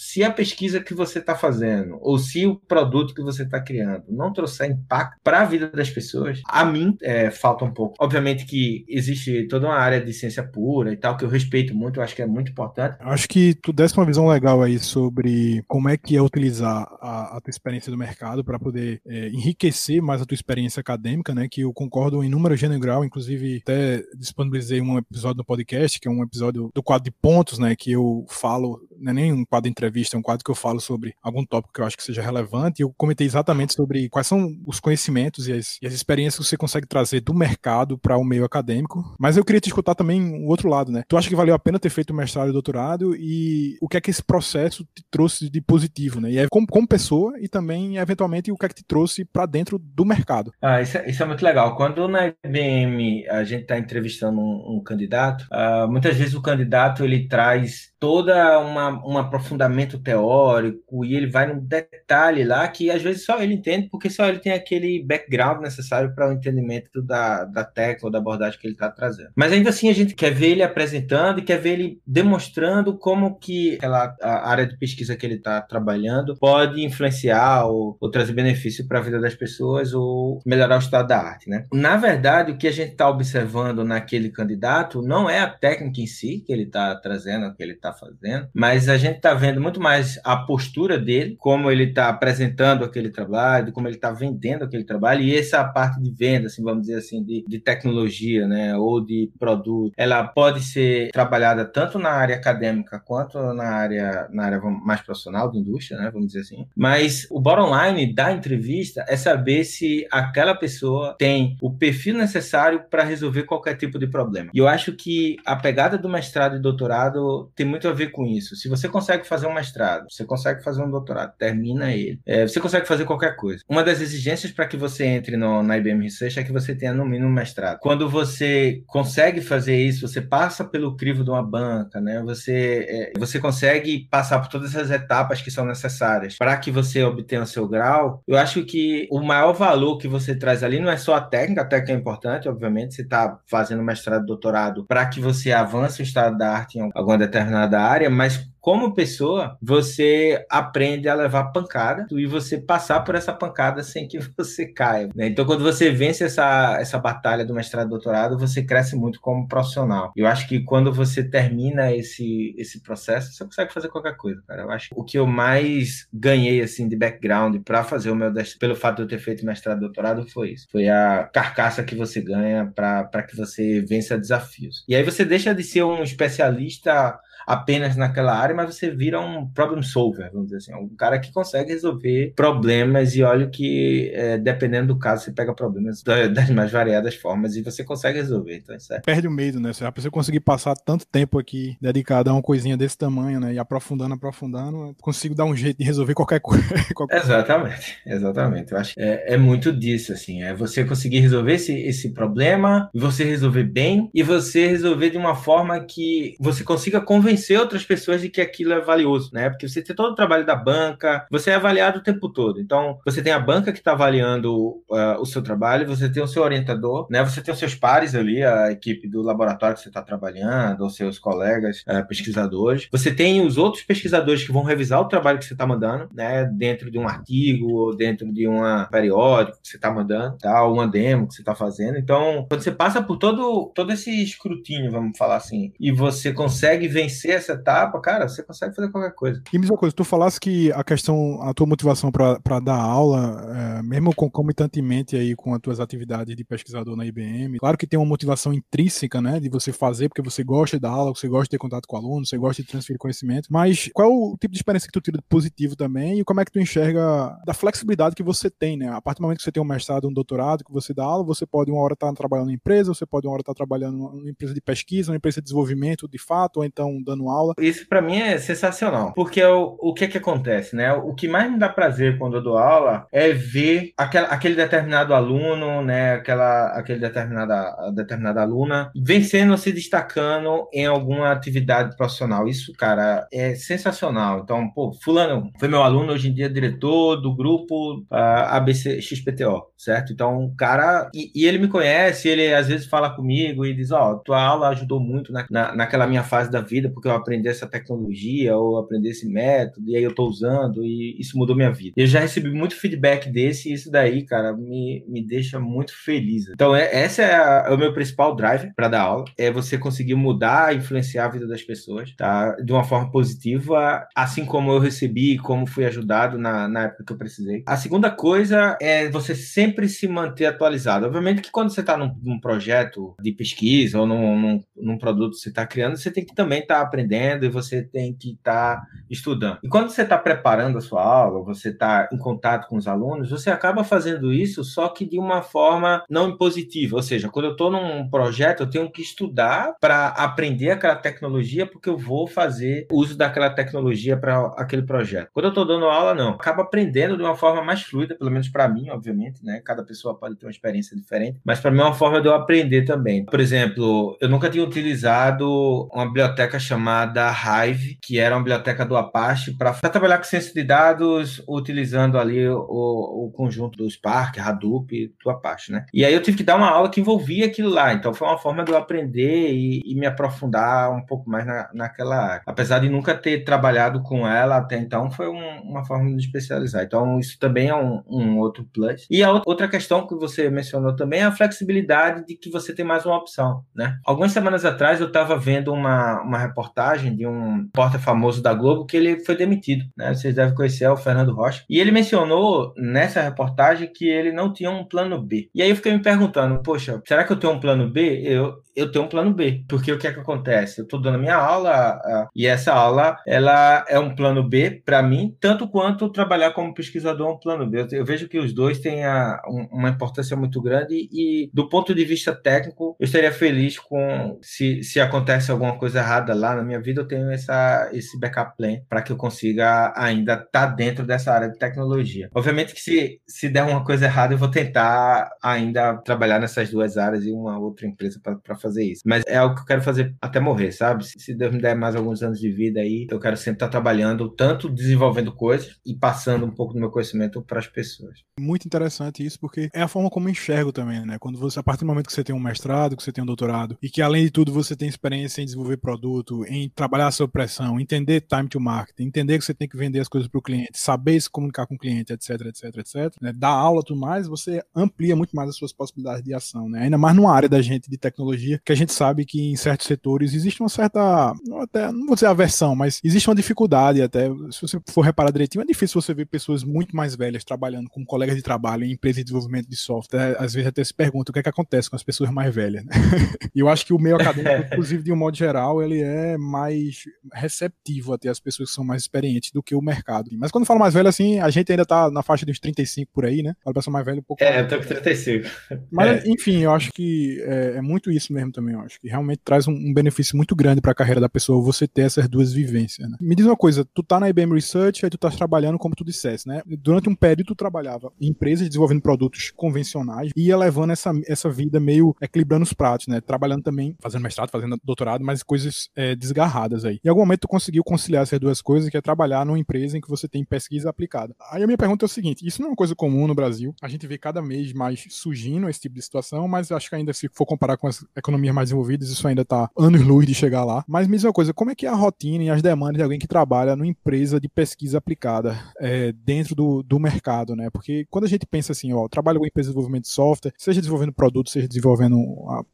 [0.00, 4.04] se a pesquisa que você está fazendo ou se o produto que você está criando
[4.08, 7.96] não trouxer impacto para a vida das pessoas, a mim é, falta um pouco.
[8.00, 12.00] Obviamente que existe toda uma área de ciência pura e tal, que eu respeito muito,
[12.00, 12.96] eu acho que é muito importante.
[13.00, 17.36] Acho que tu desse uma visão legal aí sobre como é que é utilizar a,
[17.36, 21.46] a tua experiência do mercado para poder é, enriquecer mais a tua experiência acadêmica, né?
[21.46, 26.08] Que eu concordo em número, gênero grau, inclusive até disponibilizei um episódio no podcast, que
[26.08, 27.76] é um episódio do quadro de pontos, né?
[27.76, 30.54] Que eu falo, não é nem um quadro de entrevista, é um quadro que eu
[30.54, 32.80] falo sobre algum tópico que eu acho que seja relevante.
[32.80, 36.50] E eu comentei exatamente sobre quais são os conhecimentos e as, e as experiências que
[36.50, 39.14] você consegue trazer do mercado para o meio acadêmico.
[39.18, 41.02] Mas eu queria te escutar também o outro lado, né?
[41.08, 43.96] Tu acha que valeu a pena ter feito o mestrado e doutorado e o que
[43.96, 46.30] é que esse processo te trouxe de positivo, né?
[46.30, 49.46] E é como, como pessoa e também, eventualmente, o que é que te trouxe para
[49.46, 50.52] dentro do mercado.
[50.60, 51.76] Ah, isso é, isso é, muito legal.
[51.76, 57.04] Quando na IBM a gente está entrevistando um, um candidato, uh, muitas vezes o candidato
[57.04, 63.02] ele traz toda uma, um aprofundamento teórico e ele vai num detalhe lá que às
[63.02, 67.44] vezes só ele entende porque só ele tem aquele background necessário para o entendimento da,
[67.44, 69.30] da técnica ou da abordagem que ele está trazendo.
[69.36, 73.38] Mas ainda assim a gente quer ver ele apresentando e quer ver ele demonstrando como
[73.38, 78.88] que aquela área de pesquisa que ele está trabalhando pode influenciar ou, ou trazer benefício
[78.88, 81.66] para a vida das pessoas ou melhorar o estado da arte, né?
[81.70, 86.06] Na verdade, o que a gente está observando naquele candidato não é a técnica em
[86.06, 89.60] si que ele está trazendo, que ele está está fazendo, mas a gente está vendo
[89.60, 94.64] muito mais a postura dele, como ele está apresentando aquele trabalho, como ele está vendendo
[94.64, 98.76] aquele trabalho, e essa parte de venda, assim, vamos dizer assim, de, de tecnologia, né,
[98.76, 104.44] ou de produto, ela pode ser trabalhada tanto na área acadêmica quanto na área, na
[104.44, 106.66] área mais profissional, de indústria, né, vamos dizer assim.
[106.76, 112.84] Mas o bottom line da entrevista é saber se aquela pessoa tem o perfil necessário
[112.90, 114.50] para resolver qualquer tipo de problema.
[114.54, 118.26] E eu acho que a pegada do mestrado e doutorado tem muito a ver com
[118.26, 118.56] isso.
[118.56, 122.60] Se você consegue fazer um mestrado, você consegue fazer um doutorado, termina ele, é, você
[122.60, 123.62] consegue fazer qualquer coisa.
[123.68, 126.92] Uma das exigências para que você entre no, na IBM Research é que você tenha
[126.92, 127.78] no mínimo um mestrado.
[127.80, 132.22] Quando você consegue fazer isso, você passa pelo crivo de uma banca, né?
[132.24, 137.02] Você, é, você consegue passar por todas as etapas que são necessárias para que você
[137.02, 138.22] obtenha o seu grau.
[138.26, 141.62] Eu acho que o maior valor que você traz ali não é só a técnica,
[141.62, 146.02] a técnica é importante, obviamente, você está fazendo mestrado, doutorado para que você avance o
[146.02, 152.06] estado da arte em alguma determinada área, mas como pessoa, você aprende a levar pancada
[152.10, 155.08] e você passar por essa pancada sem que você caia.
[155.14, 155.28] Né?
[155.28, 159.48] Então, quando você vence essa, essa batalha do mestrado e doutorado, você cresce muito como
[159.48, 160.12] profissional.
[160.14, 164.62] Eu acho que quando você termina esse, esse processo, você consegue fazer qualquer coisa, cara.
[164.62, 168.30] Eu acho que o que eu mais ganhei, assim, de background para fazer o meu
[168.58, 170.66] pelo fato de eu ter feito mestrado e doutorado foi isso.
[170.70, 174.84] Foi a carcaça que você ganha para que você vença desafios.
[174.86, 177.18] E aí você deixa de ser um especialista
[177.50, 181.32] apenas naquela área, mas você vira um problem solver, vamos dizer assim, um cara que
[181.32, 186.00] consegue resolver problemas e olha que, é, dependendo do caso, você pega problemas
[186.32, 188.58] das mais variadas formas e você consegue resolver.
[188.58, 189.00] Então, isso é...
[189.00, 189.72] Perde o medo, né?
[189.72, 193.54] Se você conseguir passar tanto tempo aqui dedicado a uma coisinha desse tamanho, né?
[193.54, 196.62] E aprofundando, aprofundando, consigo dar um jeito de resolver qualquer coisa.
[197.10, 198.70] exatamente, exatamente.
[198.70, 202.88] Eu acho que é, é, muito disso, assim, é você conseguir resolver esse, esse problema,
[202.94, 207.84] você resolver bem e você resolver de uma forma que você consiga convencer convencer outras
[207.84, 209.48] pessoas de que aquilo é valioso, né?
[209.48, 212.60] Porque você tem todo o trabalho da banca, você é avaliado o tempo todo.
[212.60, 216.26] Então, você tem a banca que está avaliando uh, o seu trabalho, você tem o
[216.26, 217.24] seu orientador, né?
[217.24, 220.94] Você tem os seus pares ali, a equipe do laboratório que você está trabalhando, os
[220.94, 222.88] seus colegas uh, pesquisadores.
[222.92, 226.44] Você tem os outros pesquisadores que vão revisar o trabalho que você está mandando, né?
[226.44, 230.66] Dentro de um artigo ou dentro de um periódico que você está mandando, tá?
[230.66, 231.98] Uma demo que você está fazendo.
[231.98, 236.88] Então, quando você passa por todo, todo esse escrutínio, vamos falar assim, e você consegue
[236.88, 239.42] vencer vencer essa etapa, cara, você consegue fazer qualquer coisa.
[239.52, 242.80] E me diz uma coisa, tu falasse que a questão, a tua motivação para dar
[242.80, 247.86] aula, é, mesmo concomitantemente aí com as tuas atividades de pesquisador na IBM, claro que
[247.86, 251.44] tem uma motivação intrínseca, né, de você fazer porque você gosta da aula, você gosta
[251.44, 254.36] de ter contato com o aluno, você gosta de transferir conhecimento, mas qual é o
[254.40, 257.36] tipo de experiência que tu tira de positivo também e como é que tu enxerga
[257.44, 258.88] da flexibilidade que você tem, né?
[258.88, 261.24] A partir do momento que você tem um mestrado, um doutorado, que você dá aula,
[261.24, 263.56] você pode uma hora estar tá trabalhando em empresa, você pode uma hora estar tá
[263.56, 267.54] trabalhando numa empresa de pesquisa, uma empresa de desenvolvimento de fato, ou então dando aula.
[267.58, 270.92] Isso para mim é sensacional, porque o, o que que acontece, né?
[270.92, 275.14] O que mais me dá prazer quando eu dou aula é ver aquela, aquele determinado
[275.14, 276.14] aluno, né?
[276.14, 282.48] Aquela, aquele determinada, determinada aluna vencendo, se destacando em alguma atividade profissional.
[282.48, 284.40] Isso, cara, é sensacional.
[284.40, 288.06] Então, pô, fulano foi meu aluno, hoje em dia é diretor do grupo uh,
[288.48, 290.12] ABC XPTO, certo?
[290.12, 291.10] Então, o cara...
[291.14, 294.42] E, e, ele me conhece, ele às vezes fala comigo e diz, ó, oh, tua
[294.42, 298.54] aula ajudou muito na, na, naquela minha fase da vida, porque eu aprendi essa tecnologia
[298.56, 301.94] ou aprendi esse método e aí eu tô usando e isso mudou minha vida.
[301.96, 306.48] Eu já recebi muito feedback desse e isso daí, cara, me, me deixa muito feliz.
[306.48, 310.14] Então, é, essa é, é o meu principal drive para dar aula, é você conseguir
[310.14, 312.54] mudar, influenciar a vida das pessoas, tá?
[312.56, 317.12] De uma forma positiva, assim como eu recebi, como fui ajudado na, na época que
[317.12, 317.62] eu precisei.
[317.66, 321.06] A segunda coisa é você sempre se manter atualizado.
[321.06, 325.32] Obviamente que quando você está num, num, projeto de pesquisa ou num, num, num produto
[325.32, 328.32] que você está criando, você tem que também estar tá aprendendo e você tem que
[328.32, 329.58] estar tá estudando.
[329.62, 333.30] E quando você está preparando a sua aula, você está em contato com os alunos,
[333.30, 336.96] você acaba fazendo isso só que de uma forma não impositiva.
[336.96, 341.66] Ou seja, quando eu estou num projeto, eu tenho que estudar para aprender aquela tecnologia,
[341.66, 345.30] porque eu vou fazer uso daquela tecnologia para aquele projeto.
[345.32, 346.30] Quando eu estou dando aula, não.
[346.30, 349.60] Acaba aprendendo de uma forma mais fluida, pelo menos para mim, obviamente, né?
[349.64, 352.34] Cada pessoa pode ter uma experiência diferente, mas para mim é uma forma de eu
[352.34, 353.24] aprender também.
[353.24, 358.84] Por exemplo, eu nunca tinha utilizado uma biblioteca chamada da Hive, que era uma biblioteca
[358.84, 364.38] do Apache, para trabalhar com ciência de dados, utilizando ali o, o conjunto do Spark,
[364.38, 365.86] Hadoop do Apache, né?
[365.92, 368.38] E aí eu tive que dar uma aula que envolvia aquilo lá, então foi uma
[368.38, 372.42] forma de eu aprender e, e me aprofundar um pouco mais na, naquela área.
[372.46, 376.84] Apesar de nunca ter trabalhado com ela até então, foi um, uma forma de especializar.
[376.84, 379.06] Então isso também é um, um outro plus.
[379.10, 382.84] E a outra questão que você mencionou também é a flexibilidade de que você tem
[382.84, 383.98] mais uma opção, né?
[384.04, 388.54] Algumas semanas atrás eu estava vendo uma, uma reportagem reportagem de um porta famoso da
[388.54, 390.14] Globo que ele foi demitido, né?
[390.14, 391.64] Vocês devem conhecer é o Fernando Rocha.
[391.68, 395.48] E ele mencionou nessa reportagem que ele não tinha um plano B.
[395.54, 398.22] E aí eu fiquei me perguntando, poxa, será que eu tenho um plano B?
[398.24, 399.64] Eu, eu tenho um plano B.
[399.68, 400.80] Porque o que é que acontece?
[400.80, 402.00] Eu estou dando minha aula
[402.34, 407.28] e essa aula ela é um plano B para mim, tanto quanto trabalhar como pesquisador
[407.28, 407.86] é um plano B.
[407.92, 411.94] Eu, vejo que os dois têm a, um, uma importância muito grande e do ponto
[411.94, 416.66] de vista técnico, eu estaria feliz com se, se acontece alguma coisa errada lá na
[416.66, 420.66] minha vida, eu tenho essa, esse backup plan para que eu consiga ainda estar tá
[420.66, 422.28] dentro dessa área de tecnologia.
[422.34, 426.96] Obviamente que se, se der uma coisa errada, eu vou tentar ainda trabalhar nessas duas
[426.96, 429.02] áreas e uma outra empresa para fazer isso.
[429.04, 431.06] Mas é algo que eu quero fazer até morrer, sabe?
[431.06, 433.66] Se, se Deus me der mais alguns anos de vida aí, eu quero sempre estar
[433.66, 438.20] tá trabalhando, tanto desenvolvendo coisas e passando um pouco do meu conhecimento para as pessoas.
[438.38, 441.18] Muito interessante isso, porque é a forma como eu enxergo também, né?
[441.18, 443.26] Quando você, a partir do momento que você tem um mestrado, que você tem um
[443.26, 447.12] doutorado, e que além de tudo você tem experiência em desenvolver produto, em trabalhar a
[447.12, 450.38] sua pressão, entender time to market, entender que você tem que vender as coisas para
[450.38, 453.32] o cliente, saber se comunicar com o cliente, etc, etc, etc, né?
[453.32, 456.82] dar aula tudo mais, você amplia muito mais as suas possibilidades de ação, né?
[456.82, 459.86] Ainda mais numa área da gente de tecnologia, que a gente sabe que em certos
[459.86, 461.32] setores existe uma certa,
[461.62, 465.62] até, não vou dizer aversão, mas existe uma dificuldade até, se você for reparar direitinho,
[465.62, 469.18] é difícil você ver pessoas muito mais velhas trabalhando como colegas de trabalho em empresas
[469.18, 471.96] de desenvolvimento de software, às vezes até se pergunta o que é que acontece com
[471.96, 472.92] as pessoas mais velhas, né?
[473.54, 477.04] e eu acho que o meio acadêmico, inclusive de um modo geral, ele é mais
[477.32, 480.30] receptivo até as pessoas que são mais experientes do que o mercado.
[480.32, 483.10] Mas quando eu falo mais velho, assim, a gente ainda tá na faixa dos 35
[483.12, 483.54] por aí, né?
[483.62, 484.42] Fala pessoa mais velha um pouco.
[484.42, 485.48] É, eu tô com 35.
[485.90, 486.28] Mas, é.
[486.28, 488.74] enfim, eu acho que é, é, muito isso mesmo também.
[488.74, 491.62] Eu acho que realmente traz um, um benefício muito grande para a carreira da pessoa
[491.62, 493.08] você ter essas duas vivências.
[493.08, 493.16] Né?
[493.20, 496.04] Me diz uma coisa, tu tá na IBM Research, aí tu tá trabalhando, como tu
[496.04, 496.62] dissesse, né?
[496.66, 501.50] Durante um período tu trabalhava em empresas desenvolvendo produtos convencionais e ia levando essa, essa
[501.50, 503.20] vida meio equilibrando os pratos, né?
[503.20, 507.00] Trabalhando também, fazendo mestrado, fazendo doutorado, mas coisas é, desgarradas aí.
[507.04, 510.00] Em algum momento tu conseguiu conciliar essas duas coisas, que é trabalhar numa empresa em
[510.00, 511.34] que você tem pesquisa aplicada.
[511.50, 513.74] Aí a minha pergunta é o seguinte: isso não é uma coisa comum no Brasil.
[513.82, 517.12] A gente vê cada mês mais surgindo esse tipo de situação, mas acho que ainda
[517.12, 520.84] se for comparar com as economias mais desenvolvidas, isso ainda está anos-luz de chegar lá.
[520.86, 523.02] Mas me diz uma coisa: como é que é a rotina e as demandas de
[523.02, 527.70] alguém que trabalha numa empresa de pesquisa aplicada é, dentro do, do mercado, né?
[527.70, 530.80] Porque quando a gente pensa assim, ó, trabalho com empresa de desenvolvimento de software, seja
[530.80, 532.18] desenvolvendo produto, seja desenvolvendo,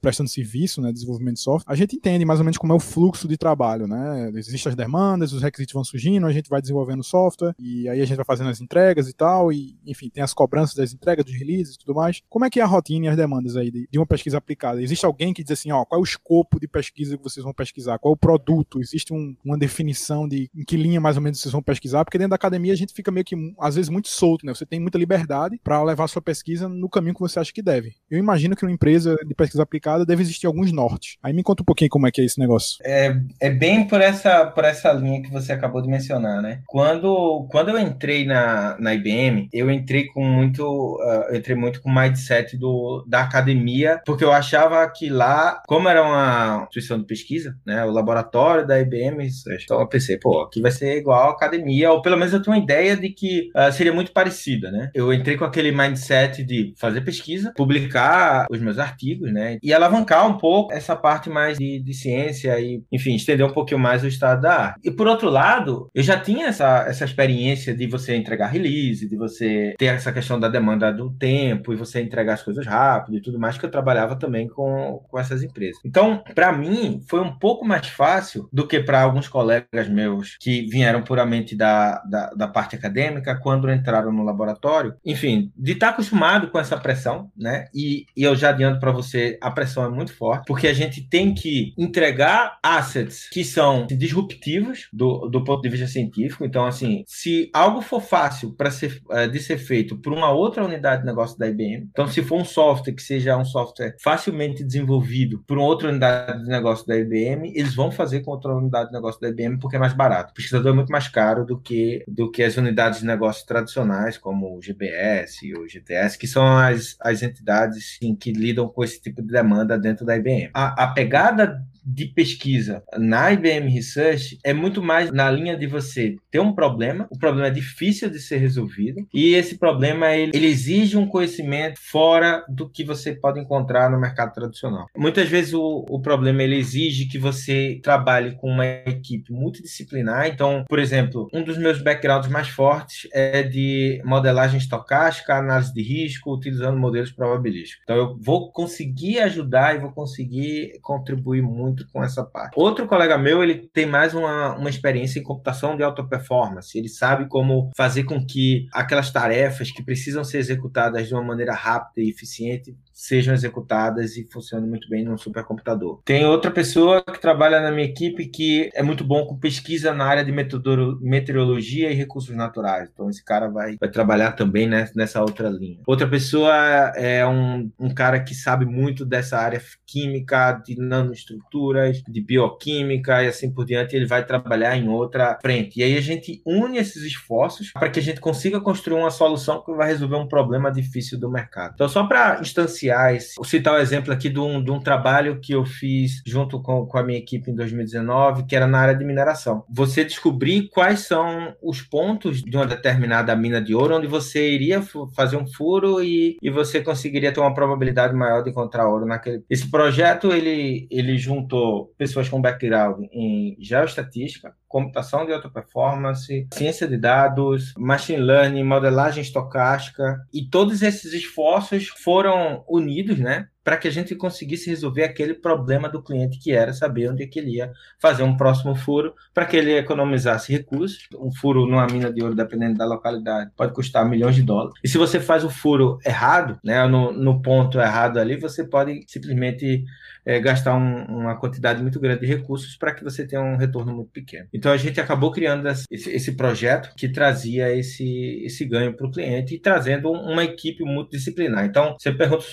[0.01, 0.93] prestando serviço, né?
[0.93, 3.87] Desenvolvimento de software, a gente entende mais ou menos como é o fluxo de trabalho,
[3.87, 4.31] né?
[4.35, 8.05] Existem as demandas, os requisitos vão surgindo, a gente vai desenvolvendo software e aí a
[8.05, 11.35] gente vai fazendo as entregas e tal, e enfim, tem as cobranças das entregas, dos
[11.35, 12.23] releases e tudo mais.
[12.29, 14.83] Como é que é a rotina e as demandas aí de, de uma pesquisa aplicada?
[14.83, 17.53] Existe alguém que diz assim, ó, qual é o escopo de pesquisa que vocês vão
[17.53, 17.99] pesquisar?
[17.99, 18.81] Qual é o produto?
[18.81, 22.05] Existe um, uma definição de em que linha mais ou menos vocês vão pesquisar?
[22.05, 24.55] Porque dentro da academia a gente fica meio que, às vezes, muito solto, né?
[24.55, 27.95] Você tem muita liberdade para levar sua pesquisa no caminho que você acha que deve.
[28.11, 31.17] Eu imagino que numa empresa de pesquisa aplicada deve existir alguns nortes.
[31.23, 32.79] Aí me conta um pouquinho como é que é esse negócio.
[32.85, 36.61] É, é bem por essa, por essa linha que você acabou de mencionar, né?
[36.67, 40.65] Quando, quando eu entrei na, na IBM, eu entrei com muito,
[40.97, 45.89] uh, entrei muito com o mindset do, da academia, porque eu achava que lá, como
[45.89, 49.27] era uma instituição de pesquisa, né, o laboratório da IBM,
[49.63, 52.57] então eu pensei, pô, aqui vai ser igual à academia, ou pelo menos eu tenho
[52.57, 54.91] uma ideia de que uh, seria muito parecida, né?
[54.95, 60.27] Eu entrei com aquele mindset de fazer pesquisa, publicar os meus artigos, né, e alavancar
[60.29, 64.09] um pouco essa parte mais de, de ciência e, enfim, estender um pouquinho mais o
[64.09, 64.81] estado da arte.
[64.85, 69.17] E por outro lado, eu já tinha essa, essa experiência de você entregar release, de
[69.17, 73.21] você ter essa questão da demanda do tempo e você entregar as coisas rápido e
[73.23, 75.81] tudo mais, que eu trabalhava também com, com essas empresas.
[75.85, 80.67] Então, para mim, foi um pouco mais fácil do que para alguns colegas meus que
[80.67, 84.95] vieram puramente da, da, da, parte acadêmica, quando entraram no laboratório.
[85.05, 87.67] Enfim, de estar tá acostumado com essa pressão, né?
[87.75, 91.07] E, e eu já adianto para você, a pressão é muito forte, porque a gente
[91.09, 96.45] tem que entregar assets que são disruptivos do, do ponto de vista científico.
[96.45, 100.65] Então, assim, se algo for fácil para ser, uh, de ser feito por uma outra
[100.65, 104.65] unidade de negócio da IBM, então se for um software que seja um software facilmente
[104.65, 108.89] desenvolvido por uma outra unidade de negócio da IBM, eles vão fazer com outra unidade
[108.89, 110.33] de negócio da IBM porque é mais barato.
[110.33, 114.19] O pesquisador é muito mais caro do que, do que as unidades de negócio tradicionais,
[114.19, 118.85] como o GBS e o GTS, que são as, as entidades sim, que lidam com
[118.85, 120.51] esse tipo de demanda dentro da IBM.
[120.53, 126.17] A, a pegada de pesquisa na IBM Research é muito mais na linha de você
[126.31, 130.47] ter um problema, o problema é difícil de ser resolvido e esse problema ele, ele
[130.47, 134.87] exige um conhecimento fora do que você pode encontrar no mercado tradicional.
[134.97, 140.27] Muitas vezes o, o problema ele exige que você trabalhe com uma equipe multidisciplinar.
[140.27, 145.83] Então, por exemplo, um dos meus backgrounds mais fortes é de modelagem estocástica, análise de
[145.83, 147.83] risco, utilizando modelos probabilísticos.
[147.85, 152.55] Então, eu vou conseguir ajudar e vou conseguir contribuir muito muito com essa parte.
[152.57, 156.77] Outro colega meu, ele tem mais uma, uma experiência em computação de alta performance.
[156.77, 161.53] Ele sabe como fazer com que aquelas tarefas que precisam ser executadas de uma maneira
[161.53, 166.01] rápida e eficiente sejam executadas e funcionem muito bem num supercomputador.
[166.03, 170.07] Tem outra pessoa que trabalha na minha equipe que é muito bom com pesquisa na
[170.07, 172.89] área de meteorologia e recursos naturais.
[172.91, 175.81] Então, esse cara vai, vai trabalhar também nessa outra linha.
[175.87, 176.55] Outra pessoa
[176.97, 183.29] é um, um cara que sabe muito dessa área química, de nanoestruturas, de bioquímica e
[183.29, 183.95] assim por diante.
[183.95, 185.81] Ele vai trabalhar em outra frente.
[185.81, 189.63] E aí a gente une esses esforços para que a gente consiga construir uma solução
[189.63, 191.73] que vai resolver um problema difícil do mercado.
[191.75, 193.35] Então, só para instanciar sociais.
[193.37, 196.63] Vou citar o um exemplo aqui de um, de um trabalho que eu fiz junto
[196.63, 199.65] com, com a minha equipe em 2019, que era na área de mineração.
[199.69, 204.83] Você descobrir quais são os pontos de uma determinada mina de ouro onde você iria
[205.15, 209.43] fazer um furo e, e você conseguiria ter uma probabilidade maior de encontrar ouro naquele.
[209.51, 216.87] Esse projeto ele, ele juntou pessoas com background em geoestatística, computação de alta performance, ciência
[216.87, 223.89] de dados, machine learning, modelagem estocástica, e todos esses esforços foram unidos, né, para que
[223.89, 227.57] a gente conseguisse resolver aquele problema do cliente que era saber onde é que ele
[227.57, 231.09] ia fazer um próximo furo para que ele economizasse recursos.
[231.19, 234.79] Um furo numa mina de ouro, dependendo da localidade, pode custar milhões de dólares.
[234.85, 239.05] E se você faz o furo errado, né, no, no ponto errado ali, você pode
[239.09, 239.85] simplesmente
[240.25, 243.93] é, gastar um, uma quantidade muito grande de recursos para que você tenha um retorno
[243.93, 244.47] muito pequeno.
[244.55, 249.11] Então a gente acabou criando esse, esse projeto que trazia esse, esse ganho para o
[249.11, 251.65] cliente e trazendo uma equipe multidisciplinar.
[251.65, 252.47] Então você pergunta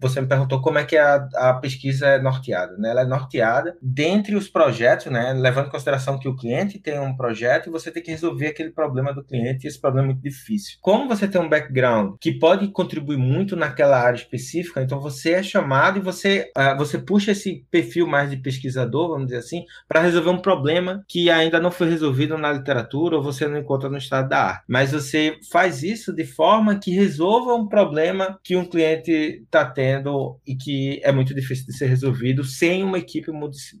[0.00, 2.76] você me perguntou como é que a, a pesquisa é norteada.
[2.76, 2.90] Né?
[2.90, 5.32] Ela é norteada dentre os projetos, né?
[5.32, 8.70] levando em consideração que o cliente tem um projeto e você tem que resolver aquele
[8.70, 10.78] problema do cliente, e esse problema é muito difícil.
[10.80, 15.42] Como você tem um background que pode contribuir muito naquela área específica, então você é
[15.42, 20.00] chamado e você, uh, você puxa esse perfil mais de pesquisador, vamos dizer assim, para
[20.00, 23.98] resolver um problema que ainda não foi resolvido na literatura ou você não encontra no
[23.98, 24.64] estado da arte.
[24.66, 29.10] Mas você faz isso de forma que resolva um problema que um cliente
[29.44, 33.30] está tendo e que é muito difícil de ser resolvido sem uma equipe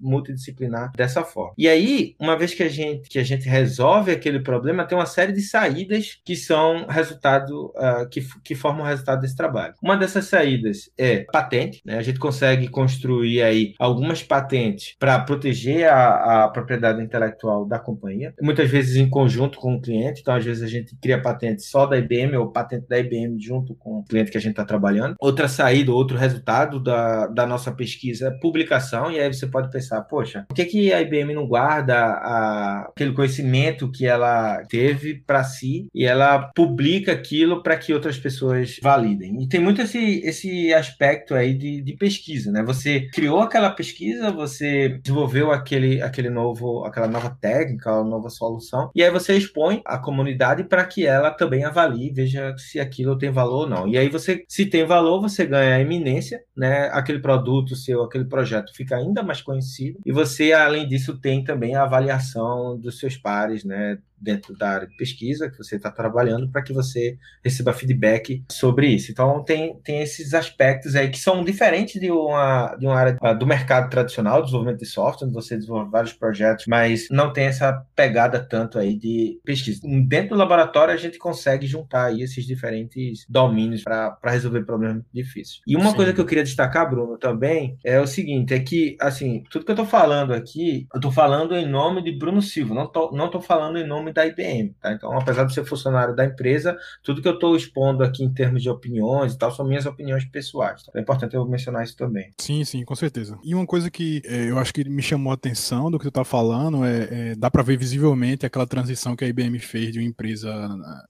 [0.00, 1.54] multidisciplinar dessa forma.
[1.56, 5.06] E aí, uma vez que a gente que a gente resolve aquele problema, tem uma
[5.06, 9.74] série de saídas que são resultado uh, que, que formam o resultado desse trabalho.
[9.82, 11.98] Uma dessas saídas é patente, né?
[11.98, 18.34] A gente consegue construir aí algumas patentes para proteger a, a, propriedade intelectual da companhia,
[18.40, 20.20] muitas vezes em conjunto com o cliente.
[20.20, 23.74] Então, às vezes, a gente cria patente só da IBM ou patente da IBM junto
[23.74, 25.16] com o cliente que a gente está trabalhando.
[25.18, 26.49] Outra saída, outro resultado
[26.80, 29.10] da, da nossa pesquisa publicação.
[29.10, 33.12] E aí você pode pensar, poxa, por que, que a IBM não guarda a, aquele
[33.12, 39.42] conhecimento que ela teve para si e ela publica aquilo para que outras pessoas validem?
[39.42, 42.62] E tem muito esse, esse aspecto aí de, de pesquisa, né?
[42.62, 48.90] Você criou aquela pesquisa, você desenvolveu aquele, aquele novo, aquela nova técnica, a nova solução,
[48.94, 53.30] e aí você expõe a comunidade para que ela também avalie, veja se aquilo tem
[53.30, 53.88] valor ou não.
[53.88, 56.88] E aí você, se tem valor, você ganha a eminência, né?
[56.92, 61.74] Aquele produto seu, aquele projeto fica ainda mais conhecido, e você, além disso, tem também
[61.74, 63.98] a avaliação dos seus pares, né?
[64.20, 68.88] Dentro da área de pesquisa que você está trabalhando para que você receba feedback sobre
[68.88, 69.10] isso.
[69.10, 73.32] Então tem, tem esses aspectos aí que são diferentes de uma, de uma área ah,
[73.32, 77.84] do mercado tradicional, desenvolvimento de software, onde você desenvolve vários projetos, mas não tem essa
[77.94, 79.80] pegada tanto aí de pesquisa.
[80.06, 85.60] Dentro do laboratório a gente consegue juntar aí esses diferentes domínios para resolver problemas difíceis.
[85.66, 85.96] E uma Sim.
[85.96, 89.70] coisa que eu queria destacar, Bruno, também é o seguinte, é que assim, tudo que
[89.70, 93.30] eu estou falando aqui, eu estou falando em nome de Bruno Silva, não estou não
[93.30, 94.74] tô falando em nome nome da IBM.
[94.80, 94.92] Tá?
[94.92, 98.62] Então, apesar de ser funcionário da empresa, tudo que eu estou expondo aqui em termos
[98.62, 100.82] de opiniões e tal são minhas opiniões pessoais.
[100.82, 100.92] Tá?
[100.96, 102.32] É importante eu mencionar isso também.
[102.38, 103.38] Sim, sim, com certeza.
[103.42, 106.08] E uma coisa que é, eu acho que me chamou a atenção do que tu
[106.08, 109.98] está falando é, é dá para ver visivelmente aquela transição que a IBM fez de
[109.98, 110.50] uma empresa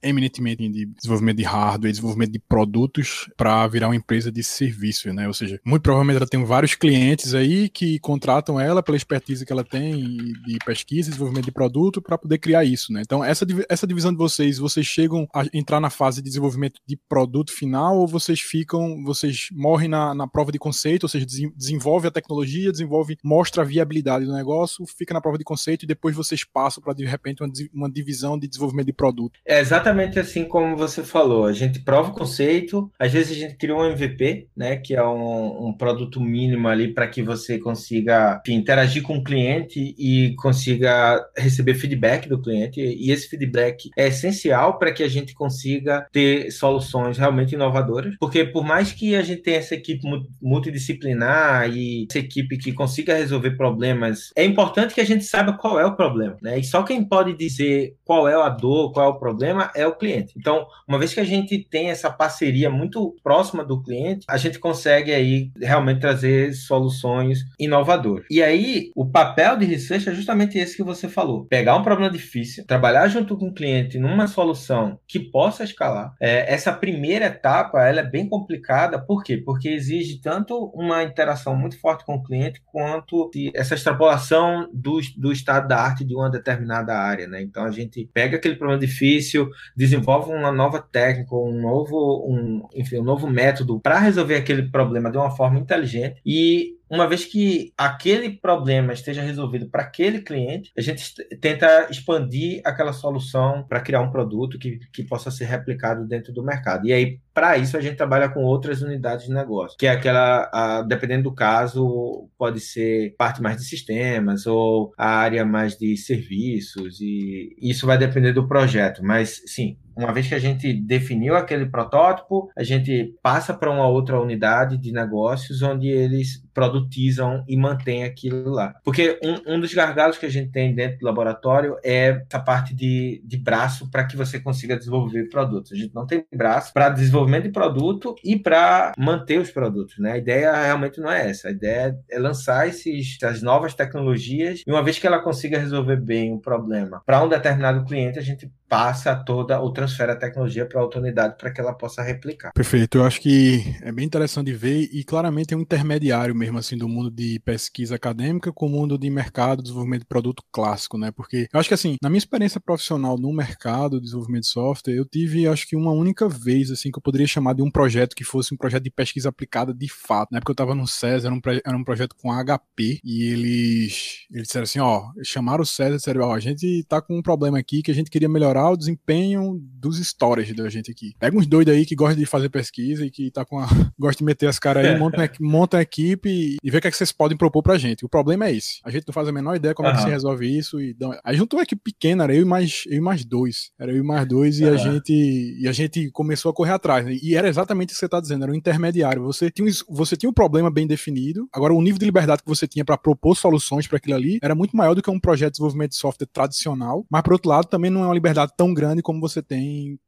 [0.03, 5.13] é, eminentemente de desenvolvimento de hardware, desenvolvimento de produtos para virar uma empresa de serviço,
[5.13, 5.27] né?
[5.27, 9.53] Ou seja, muito provavelmente ela tem vários clientes aí que contratam ela pela expertise que
[9.53, 10.05] ela tem
[10.47, 13.03] de pesquisa desenvolvimento de produto para poder criar isso isso, né?
[13.03, 16.99] Então, essa, essa divisão de vocês, vocês chegam a entrar na fase de desenvolvimento de
[17.09, 21.25] produto final ou vocês ficam, vocês morrem na, na prova de conceito, ou seja,
[21.57, 25.87] desenvolve a tecnologia, desenvolve, mostra a viabilidade do negócio, fica na prova de conceito e
[25.87, 29.39] depois vocês passam para, de repente, uma, uma divisão de desenvolvimento de produto?
[29.47, 31.47] É exatamente assim como você falou.
[31.47, 35.05] A gente prova o conceito, às vezes a gente cria um MVP, né, que é
[35.05, 40.35] um, um produto mínimo ali para que você consiga enfim, interagir com o cliente e
[40.37, 46.07] consiga receber feedback do cliente e esse feedback é essencial para que a gente consiga
[46.13, 50.01] ter soluções realmente inovadoras, porque por mais que a gente tenha essa equipe
[50.41, 55.79] multidisciplinar e essa equipe que consiga resolver problemas, é importante que a gente saiba qual
[55.79, 56.59] é o problema, né?
[56.59, 59.95] E só quem pode dizer qual é a dor, qual é o problema é o
[59.95, 60.35] cliente.
[60.37, 64.59] Então, uma vez que a gente tem essa parceria muito próxima do cliente, a gente
[64.59, 68.27] consegue aí realmente trazer soluções inovadoras.
[68.31, 72.11] E aí, o papel de research é justamente esse que você falou: pegar um problema
[72.11, 76.15] difícil, trabalhar junto com o cliente numa solução que possa escalar.
[76.21, 79.37] É, essa primeira etapa ela é bem complicada, por quê?
[79.37, 85.33] Porque exige tanto uma interação muito forte com o cliente quanto essa extrapolação do, do
[85.33, 87.43] estado da arte de uma determinada área, né?
[87.43, 93.01] Então a gente pega aquele problema difícil, desenvolve uma nova técnica, um novo, um, enfim,
[93.01, 97.73] um novo método para resolver aquele problema de uma forma inteligente e uma vez que
[97.79, 104.01] aquele problema esteja resolvido para aquele cliente, a gente tenta expandir aquela solução para criar
[104.01, 106.87] um produto que, que possa ser replicado dentro do mercado.
[106.87, 110.51] E aí, para isso, a gente trabalha com outras unidades de negócio, que é aquela,
[110.53, 115.97] a, dependendo do caso, pode ser parte mais de sistemas ou a área mais de
[115.97, 119.03] serviços, e isso vai depender do projeto.
[119.05, 123.87] Mas, sim, uma vez que a gente definiu aquele protótipo, a gente passa para uma
[123.87, 128.75] outra unidade de negócios onde eles produtizam e mantêm aquilo lá.
[128.85, 132.75] Porque um, um dos gargalos que a gente tem dentro do laboratório é essa parte
[132.75, 135.73] de, de braço para que você consiga desenvolver produtos.
[135.73, 139.99] A gente não tem braço para desenvolvimento de produto e para manter os produtos.
[139.99, 140.13] Né?
[140.13, 141.49] A ideia realmente não é essa.
[141.49, 145.97] A ideia é lançar esses, essas novas tecnologias e uma vez que ela consiga resolver
[145.97, 150.67] bem o problema para um determinado cliente, a gente passa toda ou transfere a tecnologia
[150.67, 152.53] para outra unidade para que ela possa replicar.
[152.53, 152.99] Perfeito.
[152.99, 156.89] Eu acho que é bem interessante ver e claramente é um intermediário mesmo assim do
[156.89, 161.11] mundo de pesquisa acadêmica com o mundo de mercado, desenvolvimento de produto clássico, né?
[161.11, 164.95] Porque eu acho que assim, na minha experiência profissional no mercado de desenvolvimento de software,
[164.95, 168.15] eu tive acho que uma única vez assim que eu poderia chamar de um projeto
[168.15, 170.31] que fosse um projeto de pesquisa aplicada de fato.
[170.31, 174.27] Na época eu estava no César, era um, era um projeto com HP e eles
[174.31, 177.23] eles disseram assim, ó, chamaram o César e disseram, ó, a gente tá com um
[177.23, 181.15] problema aqui que a gente queria melhorar o desempenho dos storage da gente aqui.
[181.19, 183.67] Pega uns doidos aí que gostam de fazer pesquisa e que tá com a...
[183.99, 186.91] gosta de meter as caras aí, monta, monta a equipe e vê o que, é
[186.91, 188.05] que vocês podem propor pra gente.
[188.05, 188.81] O problema é esse.
[188.85, 189.95] A gente não faz a menor ideia como uhum.
[189.95, 190.81] é que se resolve isso.
[190.81, 191.21] E dá...
[191.25, 193.71] Aí juntou uma equipe pequena, era eu e mais, eu e mais dois.
[193.79, 194.67] Era eu e mais dois uhum.
[194.67, 197.05] e a gente e a gente começou a correr atrás.
[197.05, 197.17] Né?
[197.23, 199.23] E era exatamente o que você tá dizendo, era um intermediário.
[199.23, 202.49] Você tinha, um, você tinha um problema bem definido, agora o nível de liberdade que
[202.49, 205.53] você tinha para propor soluções para aquilo ali era muito maior do que um projeto
[205.53, 208.73] de desenvolvimento de software tradicional, mas por outro lado também não é uma liberdade tão
[208.73, 209.60] grande como você tem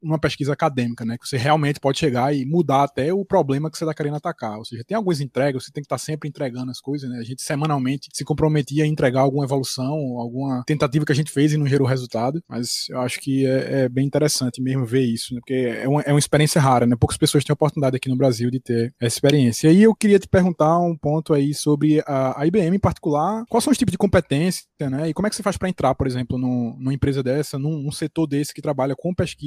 [0.03, 1.17] uma pesquisa acadêmica, né?
[1.19, 4.59] Que você realmente pode chegar e mudar até o problema que você está querendo atacar.
[4.59, 7.19] Ou seja, tem algumas entregas, você tem que estar tá sempre entregando as coisas, né?
[7.19, 11.53] A gente semanalmente se comprometia a entregar alguma evolução, alguma tentativa que a gente fez
[11.53, 12.43] e não gerou resultado.
[12.49, 15.41] Mas eu acho que é, é bem interessante mesmo ver isso, né?
[15.41, 16.97] Porque é uma, é uma experiência rara, né?
[16.97, 19.69] Poucas pessoas têm a oportunidade aqui no Brasil de ter essa experiência.
[19.69, 23.45] E aí eu queria te perguntar um ponto aí sobre a, a IBM em particular.
[23.49, 25.09] Quais são os tipos de competência, né?
[25.09, 27.83] E como é que você faz para entrar, por exemplo, num, numa empresa dessa, num,
[27.83, 29.41] num setor desse que trabalha com pesquisa,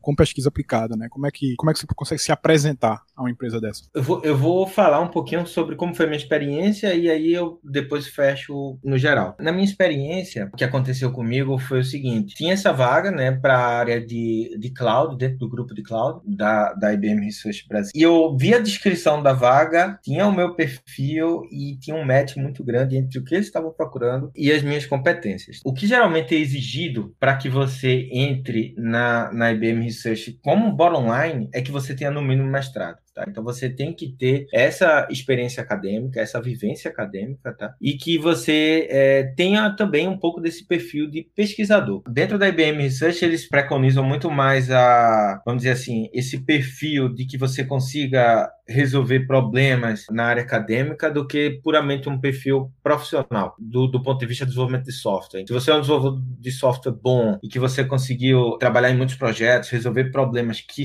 [0.00, 1.08] com pesquisa aplicada, né?
[1.10, 3.84] Como é que, como é que você consegue se apresentar a uma empresa dessa?
[3.94, 7.60] Eu vou, eu vou falar um pouquinho sobre como foi minha experiência e aí eu
[7.64, 9.36] depois fecho no geral.
[9.40, 13.56] Na minha experiência, o que aconteceu comigo foi o seguinte: tinha essa vaga, né, para
[13.58, 17.92] a área de, de cloud, dentro do grupo de cloud da, da IBM Research Brasil.
[17.94, 22.36] E eu vi a descrição da vaga, tinha o meu perfil e tinha um match
[22.36, 25.60] muito grande entre o que eles estavam procurando e as minhas competências.
[25.64, 31.06] O que geralmente é exigido para que você entre na, na IBM Research como bottom
[31.10, 32.98] line é que você tenha no mínimo mestrado.
[33.20, 33.24] Tá?
[33.28, 37.74] Então você tem que ter essa experiência acadêmica, essa vivência acadêmica, tá?
[37.80, 42.02] E que você é, tenha também um pouco desse perfil de pesquisador.
[42.08, 47.26] Dentro da IBM Research eles preconizam muito mais a, vamos dizer assim, esse perfil de
[47.26, 53.88] que você consiga resolver problemas na área acadêmica do que puramente um perfil profissional do,
[53.88, 55.44] do ponto de vista do desenvolvimento de software.
[55.46, 59.16] Se você é um desenvolvedor de software bom e que você conseguiu trabalhar em muitos
[59.16, 60.84] projetos, resolver problemas que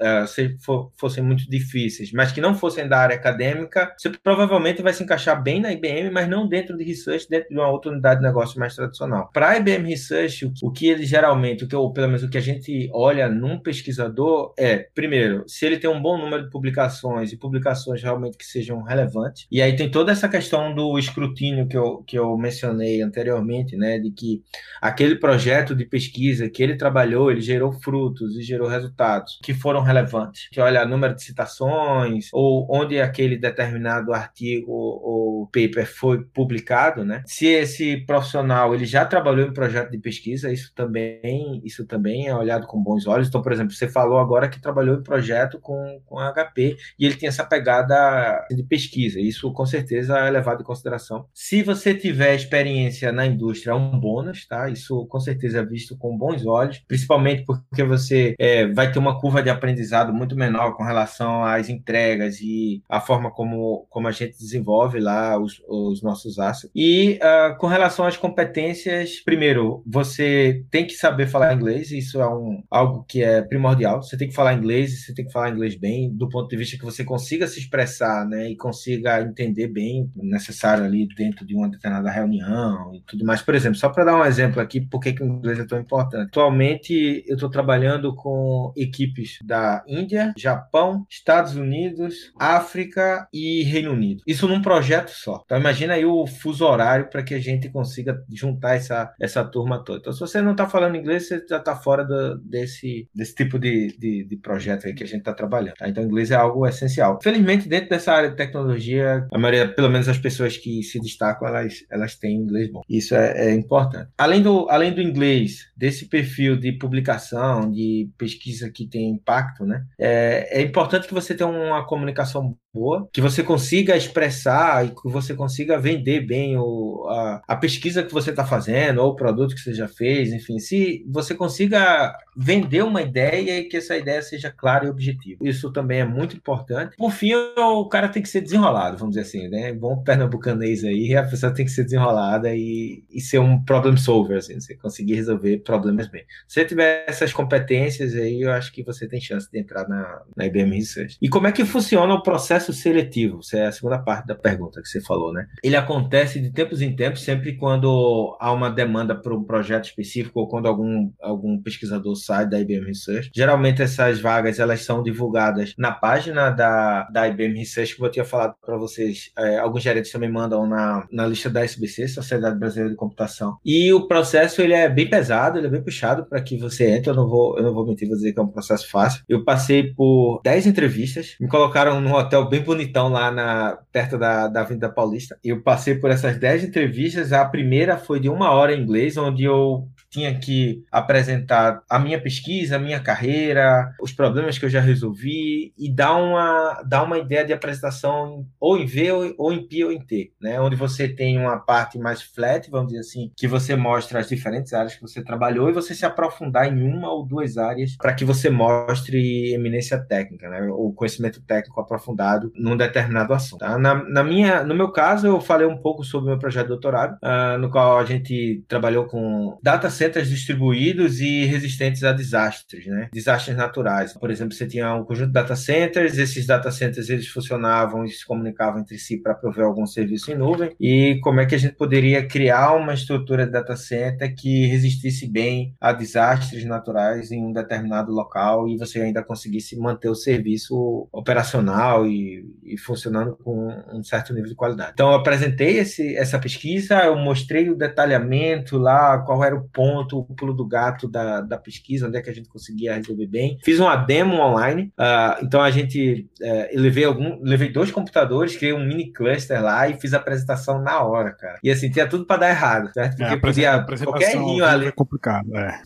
[0.00, 4.82] uh, se for, fossem muito difíceis, mas que não fossem da área acadêmica, você provavelmente
[4.82, 7.90] vai se encaixar bem na IBM, mas não dentro de research, dentro de uma outra
[7.90, 9.30] unidade de negócio mais tradicional.
[9.32, 12.30] Para a IBM Research, o, o que ele geralmente, o que, ou pelo menos o
[12.30, 16.50] que a gente olha num pesquisador é, primeiro, se ele tem um bom número de
[16.50, 19.46] publicações e publicações realmente que sejam relevantes.
[19.50, 23.98] E aí tem toda essa questão do escrutínio que eu, que eu mencionei anteriormente, né,
[23.98, 24.42] de que
[24.80, 29.82] aquele projeto de pesquisa que ele trabalhou, ele gerou frutos e gerou resultados que foram
[29.90, 30.48] relevante.
[30.50, 37.04] Que olha número de citações, ou onde aquele determinado artigo ou o paper foi publicado,
[37.04, 37.22] né?
[37.26, 42.34] Se esse profissional ele já trabalhou em projeto de pesquisa, isso também, isso também é
[42.34, 43.28] olhado com bons olhos.
[43.28, 47.16] Então, por exemplo, você falou agora que trabalhou em projeto com, com HP e ele
[47.16, 49.20] tem essa pegada de pesquisa.
[49.20, 51.26] Isso com certeza é levado em consideração.
[51.32, 54.68] Se você tiver experiência na indústria, é um bônus, tá?
[54.68, 59.18] Isso com certeza é visto com bons olhos, principalmente porque você é, vai ter uma
[59.18, 59.50] curva de
[59.80, 65.00] aprendizado muito menor com relação às entregas e a forma como, como a gente desenvolve
[65.00, 66.70] lá os, os nossos assets.
[66.74, 72.28] E uh, com relação às competências, primeiro, você tem que saber falar inglês, isso é
[72.28, 74.02] um, algo que é primordial.
[74.02, 76.76] Você tem que falar inglês, você tem que falar inglês bem, do ponto de vista
[76.76, 81.54] que você consiga se expressar, né, e consiga entender bem o necessário ali dentro de
[81.54, 83.40] uma determinada reunião e tudo mais.
[83.40, 85.78] Por exemplo, só para dar um exemplo aqui, por que, que o inglês é tão
[85.78, 86.28] importante.
[86.28, 94.22] Atualmente, eu estou trabalhando com equipes da Índia, Japão, Estados Unidos, África e Reino Unido.
[94.26, 95.42] Isso num projeto só.
[95.44, 99.82] Então, imagina aí o fuso horário para que a gente consiga juntar essa, essa turma
[99.84, 100.00] toda.
[100.00, 103.58] Então, se você não está falando inglês, você já está fora do, desse, desse tipo
[103.58, 105.74] de, de, de, projeto aí que a gente está trabalhando.
[105.74, 105.88] Tá?
[105.88, 107.18] Então, inglês é algo essencial.
[107.22, 111.48] Felizmente, dentro dessa área de tecnologia, a maioria, pelo menos as pessoas que se destacam,
[111.48, 112.82] elas, elas têm inglês bom.
[112.88, 114.10] Isso é, é importante.
[114.16, 119.84] Além do, além do inglês, desse perfil de publicação, de pesquisa que tem impacto, né?
[119.98, 125.08] É, é importante que você tenha uma comunicação boa, que você consiga expressar e que
[125.10, 129.54] você consiga vender bem o, a, a pesquisa que você está fazendo ou o produto
[129.54, 134.22] que você já fez, enfim, se você consiga vender uma ideia e que essa ideia
[134.22, 135.38] seja clara e objetiva.
[135.42, 136.96] Isso também é muito importante.
[136.96, 139.72] Por fim, o cara tem que ser desenrolado, vamos dizer assim, né?
[139.72, 144.38] Bom pernambucanês aí, a pessoa tem que ser desenrolada e, e ser um problem solver,
[144.38, 146.24] assim, você conseguir resolver problemas bem.
[146.46, 150.22] Se você tiver essas competências aí, eu acho que você tem chance de entrar na,
[150.36, 151.16] na IBM Research.
[151.20, 153.40] E como é que funciona o processo seletivo?
[153.40, 155.46] Essa é a segunda parte da pergunta que você falou, né?
[155.62, 160.40] Ele acontece de tempos em tempos, sempre quando há uma demanda para um projeto específico
[160.40, 163.30] ou quando algum, algum pesquisador sai da IBM Research.
[163.34, 168.24] Geralmente essas vagas elas são divulgadas na página da, da IBM Research, que eu tinha
[168.24, 169.30] falado para vocês.
[169.38, 173.56] É, alguns gerentes também mandam na, na lista da SBC, Sociedade Brasileira de Computação.
[173.64, 177.10] E o processo ele é bem pesado, ele é bem puxado para que você entre.
[177.10, 179.22] Eu não vou, eu não vou mentir, vou dizer que é um processo fácil.
[179.28, 184.48] Eu passei por 10 entrevistas, me colocaram num hotel bem bonitão lá na, perto da,
[184.48, 185.38] da Avenida Paulista.
[185.42, 187.32] Eu passei por essas 10 entrevistas.
[187.32, 192.20] A primeira foi de uma hora em inglês, onde eu tinha que apresentar a minha
[192.20, 197.18] pesquisa, a minha carreira, os problemas que eu já resolvi e dar uma, dar uma
[197.18, 200.60] ideia de apresentação ou em V ou em P ou em T, né?
[200.60, 204.72] Onde você tem uma parte mais flat, vamos dizer assim, que você mostra as diferentes
[204.72, 208.24] áreas que você trabalhou e você se aprofundar em uma ou duas áreas para que
[208.24, 210.62] você mostre eminência técnica, né?
[210.70, 213.60] O conhecimento técnico aprofundado num determinado assunto.
[213.60, 213.78] Tá?
[213.78, 216.68] Na, na, minha, no meu caso, eu falei um pouco sobre o meu projeto de
[216.70, 222.86] doutorado, uh, no qual a gente trabalhou com data centers distribuídos e resistentes a desastres,
[222.86, 223.10] né?
[223.12, 224.14] Desastres naturais.
[224.14, 228.08] Por exemplo, você tinha um conjunto de data centers, esses data centers eles funcionavam e
[228.08, 230.74] se comunicavam entre si para prover algum serviço em nuvem.
[230.80, 235.28] E como é que a gente poderia criar uma estrutura de data center que resistisse
[235.28, 241.08] bem a desastres naturais em um determinado local e você ainda conseguisse manter o serviço
[241.12, 244.92] operacional e, e funcionando com um certo nível de qualidade.
[244.94, 249.89] Então, eu apresentei esse, essa pesquisa, eu mostrei o detalhamento lá, qual era o ponto
[249.90, 253.26] ponto, o pulo do gato da, da pesquisa, onde é que a gente conseguia resolver
[253.26, 253.58] bem.
[253.64, 258.72] Fiz uma demo online, uh, então a gente, uh, levei, algum, levei dois computadores, criei
[258.72, 261.58] um mini cluster lá e fiz a apresentação na hora, cara.
[261.62, 263.14] E assim, tinha tudo para dar errado, certo?
[263.14, 264.86] É, Porque é, podia qualquer errinho ali.
[264.86, 265.80] É complicado, é.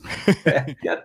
[0.47, 1.05] é tinha,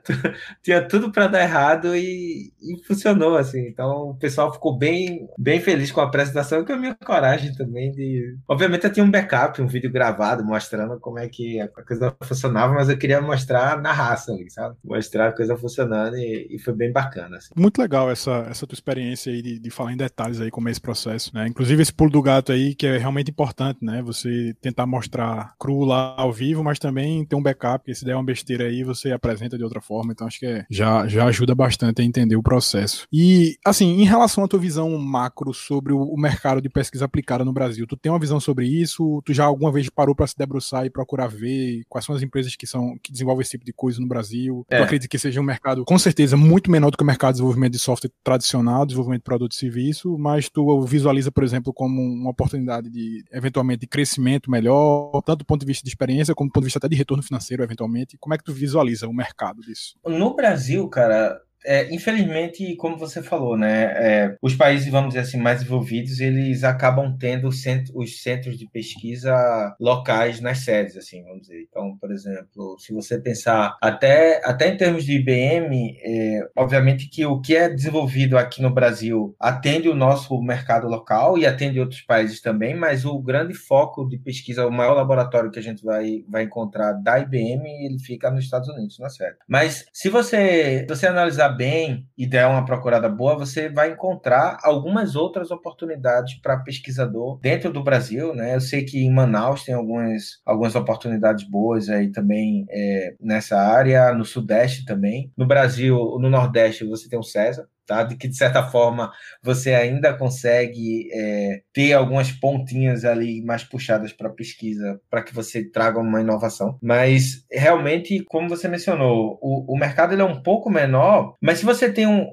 [0.61, 3.67] tinha, tudo para dar errado e, e, funcionou, assim.
[3.67, 7.53] Então o pessoal ficou bem, bem feliz com a apresentação e com a minha coragem
[7.53, 8.37] também de.
[8.47, 12.73] Obviamente eu tinha um backup, um vídeo gravado mostrando como é que a coisa funcionava,
[12.73, 14.75] mas eu queria mostrar na raça sabe?
[14.83, 17.37] Mostrar a coisa funcionando e, e foi bem bacana.
[17.37, 17.49] Assim.
[17.55, 20.71] Muito legal essa, essa tua experiência aí de, de falar em detalhes aí como é
[20.71, 21.47] esse processo, né?
[21.47, 24.01] Inclusive esse pulo do gato aí, que é realmente importante, né?
[24.01, 28.15] Você tentar mostrar cru lá ao vivo, mas também ter um backup, que se der
[28.15, 30.11] uma besteira aí, você apresenta de outra forma.
[30.11, 33.07] Então acho que é, já, já ajuda bastante a entender o processo.
[33.11, 37.43] E, assim, em relação à tua visão macro sobre o, o mercado de pesquisa aplicada
[37.45, 39.21] no Brasil, tu tem uma visão sobre isso?
[39.25, 42.55] Tu já alguma vez parou para se debruçar e procurar ver quais são as empresas
[42.55, 44.65] que são que desenvolve esse tipo de coisa no Brasil.
[44.69, 44.79] É.
[44.79, 47.37] Eu acredito que seja um mercado, com certeza, muito menor do que o mercado de
[47.37, 52.01] desenvolvimento de software tradicional, desenvolvimento de produto e serviço, mas tu visualiza, por exemplo, como
[52.01, 56.49] uma oportunidade de, eventualmente, de crescimento melhor, tanto do ponto de vista de experiência, como
[56.49, 58.17] do ponto de vista até de retorno financeiro, eventualmente.
[58.17, 59.95] Como é que tu visualiza o mercado disso?
[60.05, 65.37] No Brasil, cara, é, infelizmente, como você falou, né, é, os países, vamos dizer assim,
[65.37, 71.65] mais desenvolvidos, eles acabam tendo os centros de pesquisa locais nas sedes, assim, vamos dizer.
[71.69, 77.25] Então, por exemplo, se você pensar até, até em termos de IBM, é, obviamente que
[77.25, 82.01] o que é desenvolvido aqui no Brasil atende o nosso mercado local e atende outros
[82.01, 86.23] países também, mas o grande foco de pesquisa, o maior laboratório que a gente vai,
[86.27, 89.37] vai encontrar da IBM, ele fica nos Estados Unidos, na sede.
[89.47, 94.57] Mas se você, se você analisar bem e der uma procurada boa, você vai encontrar
[94.63, 98.55] algumas outras oportunidades para pesquisador dentro do Brasil, né?
[98.55, 104.13] Eu sei que em Manaus tem algumas, algumas oportunidades boas aí também é, nessa área,
[104.13, 105.31] no Sudeste também.
[105.37, 108.03] No Brasil, no Nordeste, você tem o César, tá?
[108.03, 109.11] De que de certa forma
[109.41, 115.67] você ainda consegue é, ter algumas pontinhas ali mais puxadas para pesquisa, para que você
[115.67, 116.77] traga uma inovação.
[116.83, 121.65] Mas realmente, como você mencionou, o, o mercado ele é um pouco menor, mas se
[121.65, 122.27] você tem um,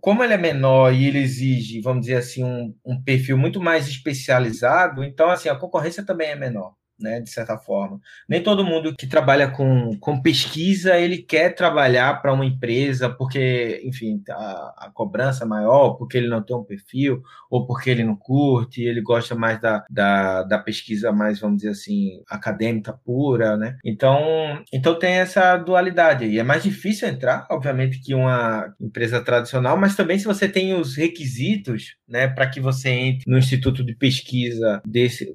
[0.00, 3.88] como ele é menor e ele exige, vamos dizer assim, um, um perfil muito mais
[3.88, 8.00] especializado, então assim a concorrência também é menor né, de certa forma.
[8.28, 13.80] Nem todo mundo que trabalha com, com pesquisa, ele quer trabalhar para uma empresa porque,
[13.84, 18.04] enfim, a, a, cobrança é maior, porque ele não tem um perfil, ou porque ele
[18.04, 23.56] não curte, ele gosta mais da, da, da pesquisa mais, vamos dizer assim, acadêmica pura,
[23.56, 23.76] né?
[23.84, 26.38] Então, então tem essa dualidade aí.
[26.38, 30.96] É mais difícil entrar, obviamente, que uma empresa tradicional, mas também se você tem os
[30.96, 35.34] requisitos, né, para que você entre no instituto de pesquisa desse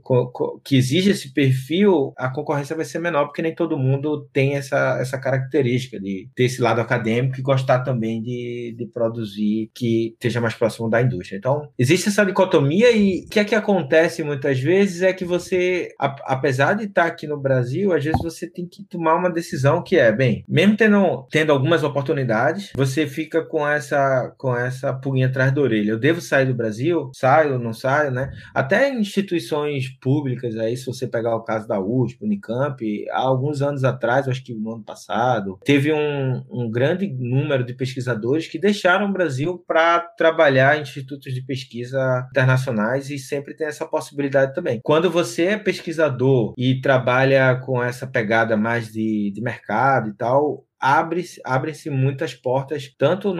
[0.63, 4.97] que exige esse perfil a concorrência vai ser menor, porque nem todo mundo tem essa,
[4.99, 10.41] essa característica de ter esse lado acadêmico e gostar também de, de produzir que esteja
[10.41, 11.37] mais próximo da indústria.
[11.37, 15.89] Então, existe essa dicotomia e o que é que acontece muitas vezes é que você,
[15.99, 19.97] apesar de estar aqui no Brasil, às vezes você tem que tomar uma decisão que
[19.97, 25.51] é, bem, mesmo tendo, tendo algumas oportunidades, você fica com essa, com essa pulguinha atrás
[25.53, 25.91] da orelha.
[25.91, 27.11] Eu devo sair do Brasil?
[27.13, 28.31] Saio, não saio, né?
[28.53, 33.83] Até instituições públicas aí, se você pegar o caso da USP, Unicamp, há alguns anos
[33.83, 39.09] atrás, acho que no ano passado, teve um, um grande número de pesquisadores que deixaram
[39.09, 41.94] o Brasil para trabalhar em institutos de pesquisa
[42.29, 44.79] internacionais e sempre tem essa possibilidade também.
[44.83, 50.64] Quando você é pesquisador e trabalha com essa pegada mais de, de mercado e tal,
[50.79, 53.33] abre-se abrem muitas portas tanto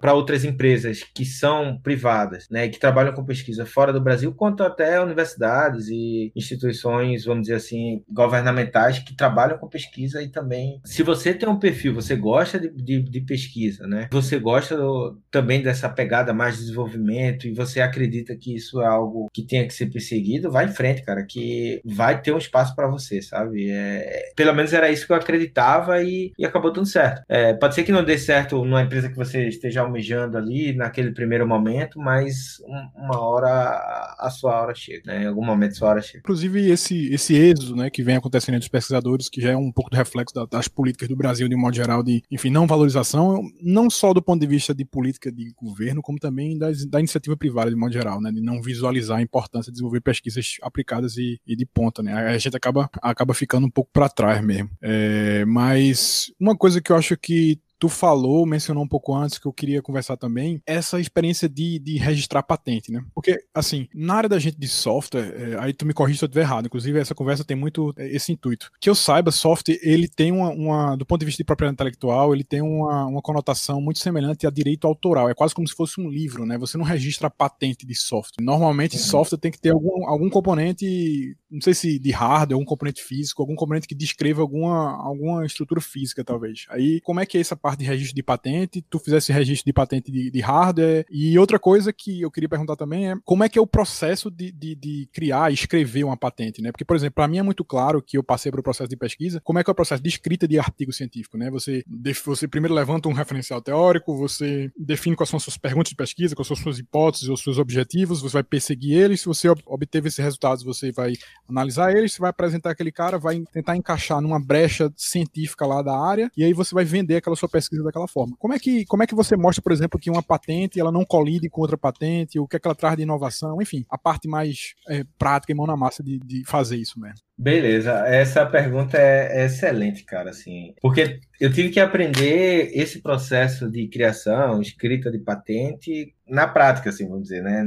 [0.00, 4.62] para outras empresas que são privadas, né, que trabalham com pesquisa fora do Brasil, quanto
[4.62, 11.02] até universidades e instituições, vamos dizer assim, governamentais que trabalham com pesquisa e também, se
[11.02, 15.62] você tem um perfil, você gosta de, de, de pesquisa, né, você gosta do, também
[15.62, 19.74] dessa pegada mais de desenvolvimento e você acredita que isso é algo que tenha que
[19.74, 23.70] ser perseguido, vai em frente, cara, que vai ter um espaço para você, sabe?
[23.70, 27.22] É, pelo menos era isso que eu acreditava e, e acabou dando certo.
[27.28, 31.12] É, pode ser que não dê certo numa empresa que você esteja almejando ali naquele
[31.12, 32.58] primeiro momento, mas
[32.94, 35.24] uma hora a sua hora chega, né?
[35.24, 36.20] Em algum momento a sua hora chega.
[36.20, 39.72] Inclusive esse esse êxodo, né, que vem acontecendo entre os pesquisadores, que já é um
[39.72, 43.42] pouco do reflexo das políticas do Brasil de um modo geral de, enfim, não valorização,
[43.62, 47.36] não só do ponto de vista de política de governo, como também das, da iniciativa
[47.36, 51.40] privada de modo geral, né, de não visualizar a importância de desenvolver pesquisas aplicadas e,
[51.46, 52.12] e de ponta, né?
[52.12, 54.70] A gente acaba acaba ficando um pouco para trás mesmo.
[54.82, 59.46] É, mas uma coisa que eu acho que tu falou, mencionou um pouco antes que
[59.46, 63.04] eu queria conversar também, essa experiência de, de registrar patente, né?
[63.14, 66.26] Porque, assim, na área da gente de software, é, aí tu me corrige se eu
[66.26, 68.70] estiver errado, inclusive essa conversa tem muito é, esse intuito.
[68.80, 72.34] Que eu saiba, software, ele tem uma, uma do ponto de vista de propriedade intelectual,
[72.34, 76.00] ele tem uma, uma conotação muito semelhante a direito autoral, é quase como se fosse
[76.00, 76.56] um livro, né?
[76.58, 78.42] Você não registra patente de software.
[78.42, 79.02] Normalmente, uhum.
[79.02, 83.42] software tem que ter algum, algum componente, não sei se de hardware, algum componente físico,
[83.42, 86.64] algum componente que descreva alguma, alguma estrutura física, talvez.
[86.70, 89.72] Aí, como é que é essa parte de registro de patente, tu fizesse registro de
[89.72, 91.04] patente de, de, hardware.
[91.10, 94.30] E outra coisa que eu queria perguntar também é como é que é o processo
[94.30, 96.70] de, de, de criar e escrever uma patente, né?
[96.70, 98.96] Porque, por exemplo, para mim é muito claro que eu passei para o processo de
[98.96, 101.50] pesquisa, como é que é o processo de escrita de artigo científico, né?
[101.50, 101.82] Você,
[102.24, 106.36] você primeiro levanta um referencial teórico, você define quais são as suas perguntas de pesquisa,
[106.36, 110.06] quais são as suas hipóteses, os seus objetivos, você vai perseguir eles, se você obteve
[110.06, 111.14] esses resultados, você vai
[111.48, 115.98] analisar eles, você vai apresentar aquele cara, vai tentar encaixar numa brecha científica lá da
[115.98, 118.36] área, e aí você vai vender aquela sua pesquisa daquela forma.
[118.38, 121.06] Como é que, como é que você mostra, por exemplo, que uma patente ela não
[121.06, 124.28] colide com outra patente, o que é que ela traz de inovação, enfim, a parte
[124.28, 127.16] mais é, prática e mão na massa de, de fazer isso mesmo.
[127.38, 133.70] Beleza, essa pergunta é, é, excelente, cara, assim, porque eu tive que aprender esse processo
[133.70, 137.62] de criação, escrita de patente na prática, assim, vamos dizer, né?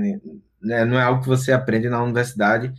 [0.61, 2.71] né não é algo que você aprende na universidade,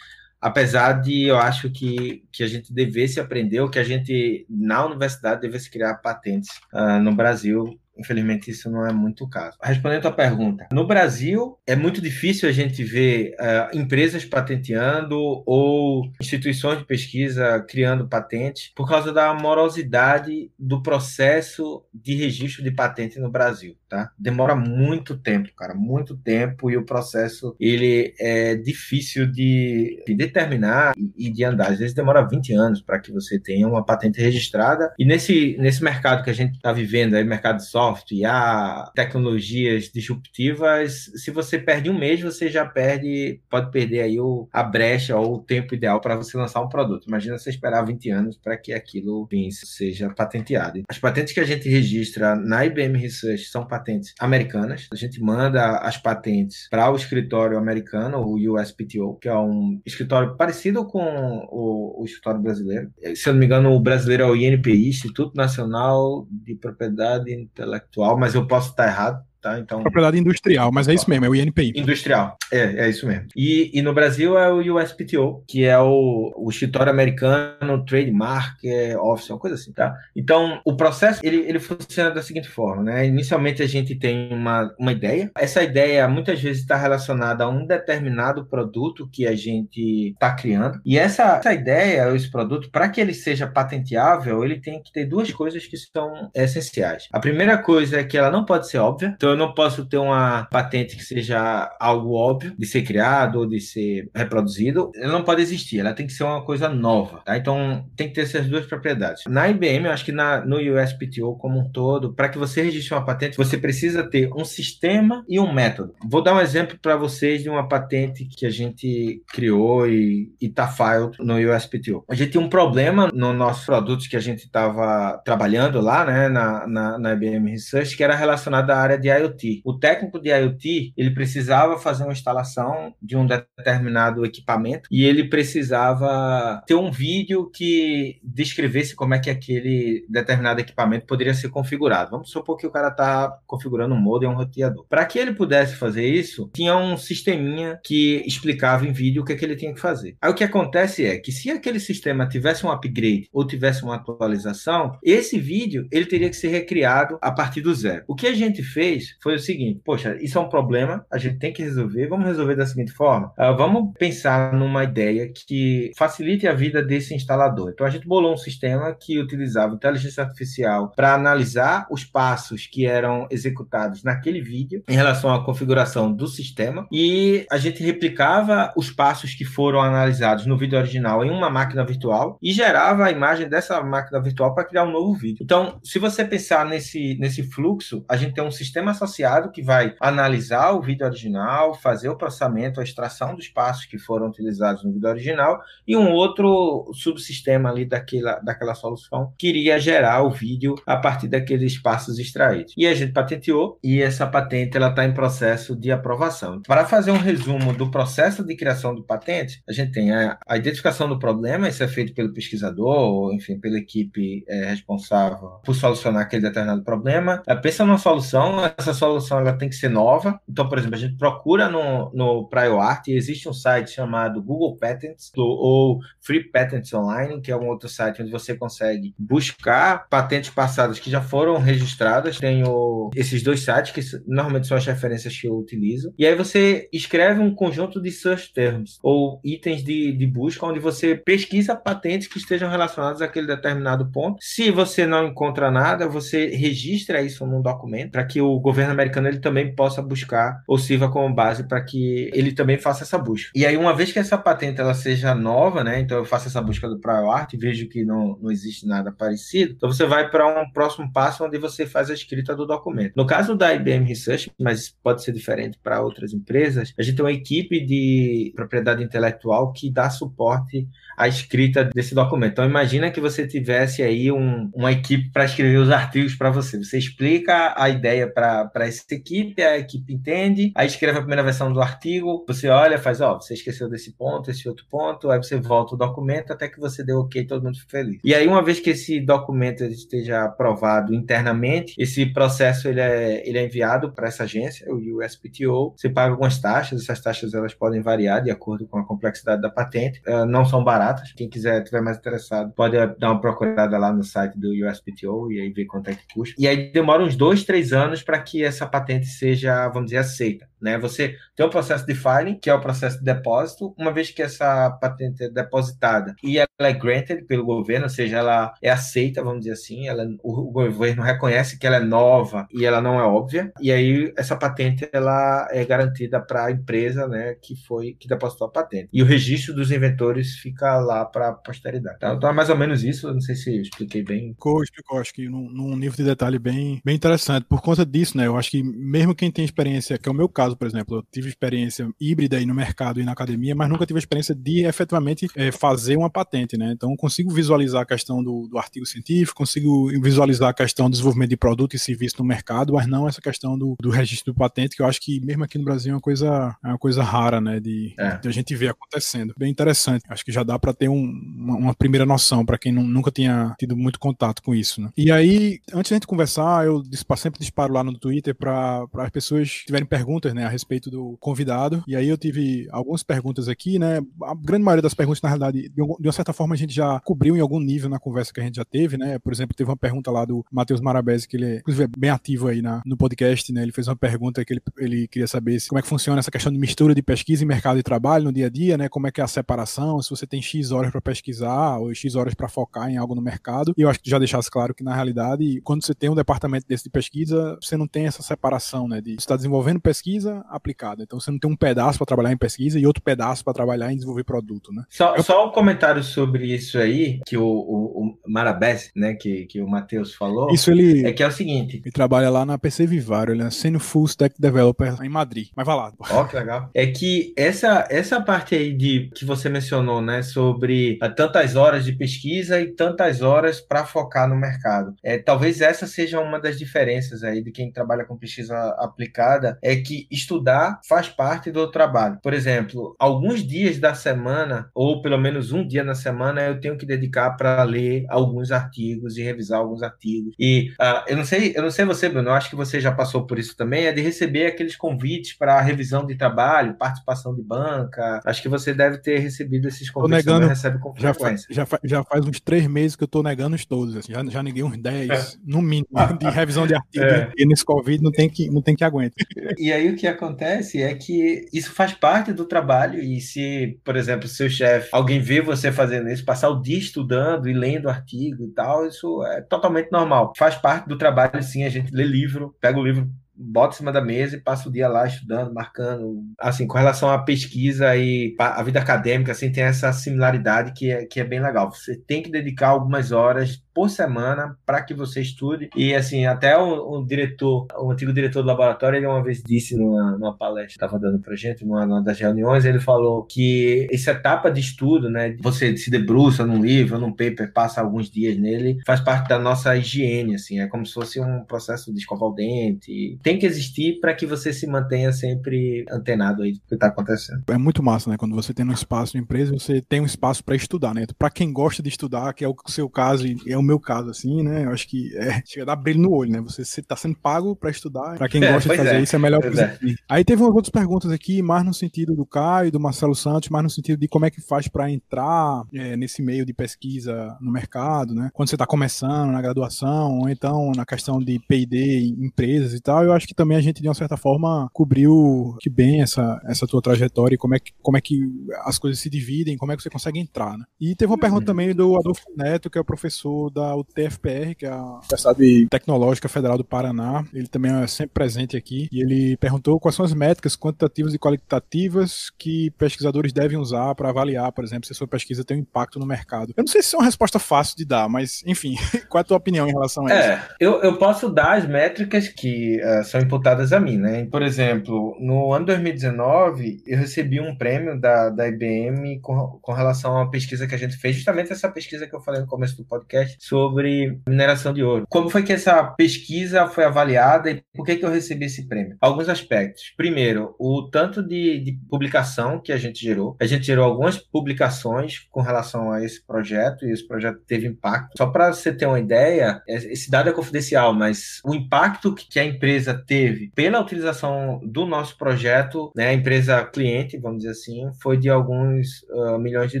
[0.44, 4.84] apesar de eu acho que, que a gente devesse aprender, ou que a gente, na
[4.84, 9.56] universidade, devesse criar patentes uh, no Brasil infelizmente isso não é muito o caso.
[9.62, 15.16] Respondendo a pergunta, no Brasil é muito difícil a gente ver uh, empresas patenteando
[15.46, 22.70] ou instituições de pesquisa criando patentes por causa da morosidade do processo de registro de
[22.70, 24.10] patente no Brasil, tá?
[24.18, 30.94] Demora muito tempo, cara, muito tempo e o processo ele é difícil de, de determinar
[31.16, 31.70] e de andar.
[31.70, 35.82] Às vezes demora 20 anos para que você tenha uma patente registrada e nesse, nesse
[35.84, 41.56] mercado que a gente está vivendo aí, mercado de software, IA, tecnologias disruptivas, se você
[41.56, 45.74] perde um mês, você já perde, pode perder aí o, a brecha ou o tempo
[45.74, 47.06] ideal para você lançar um produto.
[47.06, 50.82] Imagina você esperar 20 anos para que aquilo seja patenteado.
[50.88, 53.83] As patentes que a gente registra na IBM Research são patentes
[54.20, 54.88] americanas.
[54.92, 60.36] A gente manda as patentes para o escritório americano, o USPTO, que é um escritório
[60.36, 61.02] parecido com
[61.50, 62.90] o, o escritório brasileiro.
[63.14, 68.18] Se eu não me engano, o brasileiro é o INPI, Instituto Nacional de Propriedade Intelectual,
[68.18, 69.58] mas eu posso estar errado tá?
[69.58, 71.74] Então, Propriedade industrial, mas é isso mesmo, é o INPI.
[71.76, 73.26] Industrial, é, é isso mesmo.
[73.36, 78.58] E, e no Brasil é o USPTO, que é o, o escritório americano Trademark
[78.98, 79.94] Office, uma coisa assim, tá?
[80.16, 83.06] Então, o processo, ele, ele funciona da seguinte forma, né?
[83.06, 87.66] Inicialmente a gente tem uma, uma ideia, essa ideia muitas vezes está relacionada a um
[87.66, 93.00] determinado produto que a gente está criando, e essa, essa ideia, esse produto, para que
[93.00, 97.08] ele seja patenteável, ele tem que ter duas coisas que são essenciais.
[97.12, 99.98] A primeira coisa é que ela não pode ser óbvia, então eu não posso ter
[99.98, 104.90] uma patente que seja algo óbvio de ser criado ou de ser reproduzido.
[104.96, 107.20] Ela não pode existir, ela tem que ser uma coisa nova.
[107.24, 107.36] Tá?
[107.36, 109.24] Então, tem que ter essas duas propriedades.
[109.26, 112.94] Na IBM, eu acho que na, no USPTO como um todo, para que você registre
[112.94, 115.94] uma patente, você precisa ter um sistema e um método.
[116.04, 120.68] Vou dar um exemplo para vocês de uma patente que a gente criou e está
[120.68, 122.04] filed no USPTO.
[122.08, 126.28] A gente tinha um problema nos nossos produtos que a gente estava trabalhando lá, né,
[126.28, 129.23] na, na, na IBM Research, que era relacionado à área de IoT.
[129.24, 129.62] IoT.
[129.64, 135.28] O técnico de IoT, ele precisava fazer uma instalação de um determinado equipamento e ele
[135.28, 142.10] precisava ter um vídeo que descrevesse como é que aquele determinado equipamento poderia ser configurado.
[142.10, 144.86] Vamos supor que o cara está configurando um modem um roteador.
[144.88, 149.32] Para que ele pudesse fazer isso, tinha um sisteminha que explicava em vídeo o que,
[149.32, 150.16] é que ele tinha que fazer.
[150.20, 153.96] Aí o que acontece é que se aquele sistema tivesse um upgrade ou tivesse uma
[153.96, 158.04] atualização, esse vídeo ele teria que ser recriado a partir do zero.
[158.08, 161.38] O que a gente fez foi o seguinte: poxa, isso é um problema, a gente
[161.38, 162.08] tem que resolver.
[162.08, 167.14] Vamos resolver da seguinte forma: uh, vamos pensar numa ideia que facilite a vida desse
[167.14, 167.70] instalador.
[167.72, 172.86] Então a gente bolou um sistema que utilizava inteligência artificial para analisar os passos que
[172.86, 178.90] eram executados naquele vídeo em relação à configuração do sistema e a gente replicava os
[178.90, 183.48] passos que foram analisados no vídeo original em uma máquina virtual e gerava a imagem
[183.48, 185.42] dessa máquina virtual para criar um novo vídeo.
[185.42, 189.94] Então, se você pensar nesse, nesse fluxo, a gente tem um sistema associado que vai
[190.00, 194.92] analisar o vídeo original, fazer o processamento, a extração dos passos que foram utilizados no
[194.92, 200.74] vídeo original e um outro subsistema ali daquela, daquela solução que iria gerar o vídeo
[200.86, 202.74] a partir daqueles passos extraídos.
[202.76, 206.62] E a gente patenteou e essa patente ela está em processo de aprovação.
[206.62, 210.56] Para fazer um resumo do processo de criação do patente, a gente tem a, a
[210.56, 215.74] identificação do problema, isso é feito pelo pesquisador, ou enfim, pela equipe é, responsável por
[215.74, 217.42] solucionar aquele determinado problema.
[217.62, 220.38] Pensa numa solução, essa solução ela tem que ser nova.
[220.48, 225.30] Então, por exemplo, a gente procura no, no PrioArt, existe um site chamado Google Patents
[225.36, 230.98] ou Free Patents Online, que é um outro site onde você consegue buscar patentes passadas
[230.98, 232.38] que já foram registradas.
[232.38, 236.12] Tem o, esses dois sites, que normalmente são as referências que eu utilizo.
[236.18, 240.80] E aí você escreve um conjunto de search terms ou itens de, de busca, onde
[240.80, 244.38] você pesquisa patentes que estejam relacionadas àquele determinado ponto.
[244.40, 249.28] Se você não encontra nada, você registra isso num documento para que o governo americano
[249.28, 253.50] ele também possa buscar ou sirva como base para que ele também faça essa busca.
[253.54, 256.00] E aí, uma vez que essa patente ela seja nova, né?
[256.00, 259.74] Então eu faço essa busca do PriorArt e vejo que não, não existe nada parecido,
[259.76, 263.12] então você vai para um próximo passo onde você faz a escrita do documento.
[263.16, 267.24] No caso da IBM Research, mas pode ser diferente para outras empresas, a gente tem
[267.24, 272.52] uma equipe de propriedade intelectual que dá suporte à escrita desse documento.
[272.52, 276.78] Então imagina que você tivesse aí um, uma equipe para escrever os artigos para você.
[276.78, 281.42] Você explica a ideia para para essa equipe, a equipe entende, aí escreve a primeira
[281.42, 285.38] versão do artigo, você olha, faz, ó, você esqueceu desse ponto, esse outro ponto, aí
[285.38, 288.20] você volta o documento até que você deu ok, todo mundo fica feliz.
[288.24, 293.58] E aí, uma vez que esse documento esteja aprovado internamente, esse processo ele é, ele
[293.58, 298.00] é enviado para essa agência, o USPTO, você paga algumas taxas, essas taxas elas podem
[298.00, 302.00] variar de acordo com a complexidade da patente, uh, não são baratas, quem quiser, tiver
[302.00, 306.10] mais interessado, pode dar uma procurada lá no site do USPTO e aí ver quanto
[306.10, 306.54] é que custa.
[306.58, 310.68] E aí demora uns dois, três anos para que essa patente seja, vamos dizer, aceita.
[310.84, 310.98] Né?
[310.98, 314.42] Você tem um processo de filing, que é o processo de depósito, uma vez que
[314.42, 319.42] essa patente é depositada e ela é granted pelo governo, ou seja, ela é aceita,
[319.42, 323.18] vamos dizer assim, ela, o, o governo reconhece que ela é nova e ela não
[323.18, 328.14] é óbvia, e aí essa patente ela é garantida para a empresa né, que foi
[328.20, 329.08] que depositou a patente.
[329.10, 332.18] E o registro dos inventores fica lá para a posteridade.
[332.18, 332.34] Tá?
[332.34, 334.52] Então é mais ou menos isso, não sei se eu expliquei bem.
[334.52, 337.64] Ficou, explicou, acho que num, num nível de detalhe bem, bem interessante.
[337.64, 340.48] Por conta disso, né, eu acho que mesmo quem tem experiência, que é o meu
[340.48, 344.06] caso, por exemplo, eu tive experiência híbrida aí no mercado e na academia, mas nunca
[344.06, 346.92] tive a experiência de efetivamente é, fazer uma patente, né?
[346.92, 351.50] Então consigo visualizar a questão do, do, artigo científico, consigo visualizar a questão do desenvolvimento
[351.50, 354.96] de produto e serviço no mercado, mas não essa questão do, do registro do patente,
[354.96, 357.60] que eu acho que mesmo aqui no Brasil é uma coisa, é uma coisa rara,
[357.60, 357.80] né?
[357.80, 358.38] De, é.
[358.38, 359.54] de a gente ver acontecendo.
[359.58, 360.24] Bem interessante.
[360.28, 361.24] Acho que já dá para ter um,
[361.56, 365.10] uma, uma, primeira noção para quem não, nunca tinha tido muito contato com isso, né?
[365.16, 367.02] E aí, antes da gente conversar, eu
[367.36, 372.02] sempre disparo lá no Twitter para as pessoas tiverem perguntas, né, a respeito do convidado.
[372.06, 374.20] E aí eu tive algumas perguntas aqui, né?
[374.42, 377.56] A grande maioria das perguntas, na realidade, de, uma certa forma, a gente já cobriu
[377.56, 379.38] em algum nível na conversa que a gente já teve, né?
[379.38, 382.30] Por exemplo, teve uma pergunta lá do Matheus Marabese, que ele é, inclusive, é bem
[382.30, 383.82] ativo aí na, no podcast, né?
[383.82, 386.50] Ele fez uma pergunta que ele, ele queria saber se, como é que funciona essa
[386.50, 389.08] questão de mistura de pesquisa e mercado de trabalho no dia a dia, né?
[389.08, 392.34] Como é que é a separação, se você tem X horas para pesquisar ou X
[392.34, 393.94] horas para focar em algo no mercado.
[393.96, 396.86] E eu acho que já deixasse claro que, na realidade, quando você tem um departamento
[396.86, 399.20] desse de pesquisa, você não tem essa separação, né?
[399.20, 401.22] De você está desenvolvendo pesquisa aplicada.
[401.22, 404.12] Então você não tem um pedaço para trabalhar em pesquisa e outro pedaço para trabalhar
[404.12, 405.04] em desenvolver produto, né?
[405.08, 405.42] Só, eu...
[405.42, 409.88] só um comentário sobre isso aí, que o, o, o Marabés, né, que, que o
[409.88, 410.72] Matheus falou.
[410.72, 411.26] Isso ele.
[411.26, 412.00] É que é o seguinte.
[412.04, 415.68] Ele trabalha lá na PC Vivário, ele é sendo full stack developer em Madrid.
[415.76, 416.12] Mas vai lá.
[416.18, 416.90] Ó, oh, que legal.
[416.94, 422.04] É que essa, essa parte aí de que você mencionou, né, sobre ah, tantas horas
[422.04, 425.14] de pesquisa e tantas horas para focar no mercado.
[425.22, 429.96] É, talvez essa seja uma das diferenças aí de quem trabalha com pesquisa aplicada, é
[429.96, 432.38] que estudar faz parte do trabalho.
[432.42, 436.96] Por exemplo, alguns dias da semana, ou pelo menos um dia na semana, eu tenho
[436.96, 440.54] que dedicar para ler alguns artigos e revisar alguns artigos.
[440.58, 443.12] E uh, eu não sei, eu não sei você, Bruno, eu acho que você já
[443.12, 447.62] passou por isso também, é de receber aqueles convites para revisão de trabalho, participação de
[447.62, 448.40] banca.
[448.44, 451.66] Acho que você deve ter recebido esses convites, negando, recebe com frequência.
[451.70, 454.44] Já, faz, já, faz uns três meses que eu estou negando os todos, assim, já,
[454.44, 455.58] já neguei uns dez, é.
[455.64, 457.24] no mínimo, de revisão de artigo.
[457.24, 457.52] É.
[457.64, 459.46] Nesse Covid não tem que, não tem que aguentar.
[459.78, 464.16] E aí o que acontece é que isso faz parte do trabalho e se, por
[464.16, 468.64] exemplo, seu chefe, alguém vê você fazendo isso, passar o dia estudando e lendo artigo
[468.64, 470.52] e tal, isso é totalmente normal.
[470.56, 474.12] Faz parte do trabalho, sim, a gente lê livro, pega o livro bota em cima
[474.12, 476.42] da mesa e passa o dia lá estudando, marcando.
[476.58, 481.24] Assim, com relação à pesquisa e a vida acadêmica, assim, tem essa similaridade que é,
[481.24, 481.90] que é bem legal.
[481.90, 485.88] Você tem que dedicar algumas horas por semana para que você estude.
[485.96, 489.96] E assim, até o, o, diretor, o antigo diretor do laboratório, ele uma vez disse
[489.96, 494.08] numa, numa palestra que estava dando para gente, numa, numa, das reuniões, ele falou que
[494.10, 498.58] essa etapa de estudo, né, você se debruça num livro, num paper, passa alguns dias
[498.58, 502.48] nele, faz parte da nossa higiene, assim, é como se fosse um processo de escovar
[502.48, 503.38] o dente.
[503.42, 507.62] Tem que existir para que você se mantenha sempre antenado aí do que está acontecendo.
[507.68, 508.36] É muito massa, né?
[508.36, 511.26] Quando você tem um espaço de empresa, você tem um espaço para estudar, né?
[511.38, 514.62] Para quem gosta de estudar, que é o seu caso é o meu caso, assim,
[514.62, 514.84] né?
[514.84, 516.60] Eu acho que é, chega a dar brilho no olho, né?
[516.60, 518.36] Você está sendo pago para estudar.
[518.36, 519.20] Para quem é, gosta de fazer é.
[519.20, 519.98] isso, é melhor que é.
[520.28, 523.82] Aí teve umas outras perguntas aqui, mais no sentido do Caio, do Marcelo Santos, mais
[523.82, 527.70] no sentido de como é que faz para entrar é, nesse meio de pesquisa no
[527.70, 528.50] mercado, né?
[528.52, 533.00] Quando você está começando na graduação, ou então na questão de P&D em empresas e
[533.00, 536.60] tal, eu acho que também a gente, de uma certa forma, cobriu que bem essa,
[536.64, 538.38] essa tua trajetória e como é, que, como é que
[538.84, 540.84] as coisas se dividem, como é que você consegue entrar, né?
[541.00, 541.66] E teve uma pergunta uhum.
[541.66, 546.48] também do Adolfo Neto, que é o professor da TFPR, que é a Universidade Tecnológica
[546.48, 547.44] Federal do Paraná.
[547.52, 549.08] Ele também é sempre presente aqui.
[549.10, 554.28] E ele perguntou quais são as métricas quantitativas e qualitativas que pesquisadores devem usar para
[554.28, 556.72] avaliar, por exemplo, se a sua pesquisa tem um impacto no mercado.
[556.76, 558.94] Eu não sei se é uma resposta fácil de dar, mas, enfim,
[559.28, 560.48] qual é a tua opinião em relação a isso?
[560.48, 564.46] É, eu, eu posso dar as métricas que uh, são imputadas a mim, né?
[564.50, 570.32] Por exemplo, no ano 2019, eu recebi um prêmio da, da IBM com, com relação
[570.32, 572.96] a uma pesquisa que a gente fez, justamente essa pesquisa que eu falei no começo
[572.96, 575.24] do podcast, sobre mineração de ouro.
[575.28, 579.16] Como foi que essa pesquisa foi avaliada e por que, que eu recebi esse prêmio?
[579.20, 580.12] Alguns aspectos.
[580.16, 583.56] Primeiro, o tanto de, de publicação que a gente gerou.
[583.60, 588.36] A gente gerou algumas publicações com relação a esse projeto e esse projeto teve impacto.
[588.36, 592.64] Só para você ter uma ideia, esse dado é confidencial, mas o impacto que a
[592.64, 598.36] empresa teve pela utilização do nosso projeto, né, a empresa cliente, vamos dizer assim, foi
[598.36, 600.00] de alguns uh, milhões de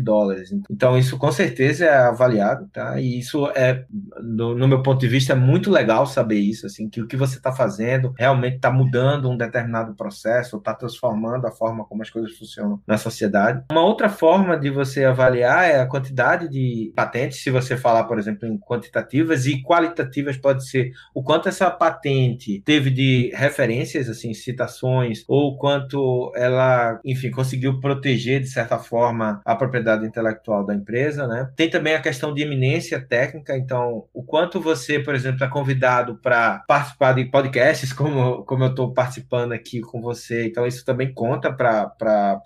[0.00, 0.50] dólares.
[0.70, 3.00] Então, isso com certeza é avaliado, tá?
[3.00, 3.84] E isso é,
[4.22, 7.16] no, no meu ponto de vista, é muito legal saber isso, assim, que o que
[7.16, 12.10] você está fazendo realmente está mudando um determinado processo, está transformando a forma como as
[12.10, 13.62] coisas funcionam na sociedade.
[13.70, 18.18] Uma outra forma de você avaliar é a quantidade de patentes, se você falar, por
[18.18, 24.32] exemplo, em quantitativas e qualitativas pode ser o quanto essa patente teve de referências, assim,
[24.34, 31.26] citações, ou quanto ela, enfim, conseguiu proteger de certa forma a propriedade intelectual da empresa,
[31.26, 31.50] né?
[31.56, 36.16] Tem também a questão de eminência técnica, então o quanto você, por exemplo, é convidado
[36.16, 41.12] para participar de podcasts, como, como eu estou participando aqui com você, então isso também
[41.12, 41.92] conta para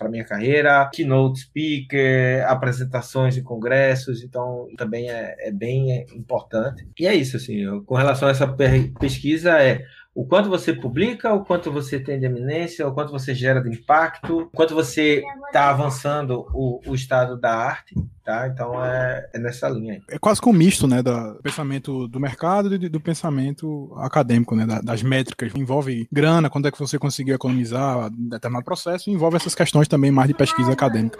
[0.00, 6.86] a minha carreira, keynote speaker, apresentações em congressos, então também é, é bem importante.
[6.98, 8.46] E é isso, assim, eu, com relação a essa
[8.98, 9.84] pesquisa, é
[10.18, 13.70] o quanto você publica, o quanto você tem de eminência, o quanto você gera de
[13.70, 17.94] impacto, o quanto você está avançando o, o estado da arte
[18.28, 18.46] tá?
[18.46, 20.02] Então é, é nessa linha aí.
[20.10, 24.66] É quase que um misto, né, do pensamento do mercado e do pensamento acadêmico, né,
[24.84, 25.50] das métricas.
[25.54, 30.10] Envolve grana, quando é que você conseguiu economizar determinado processo, e envolve essas questões também
[30.10, 31.18] mais de pesquisa acadêmica.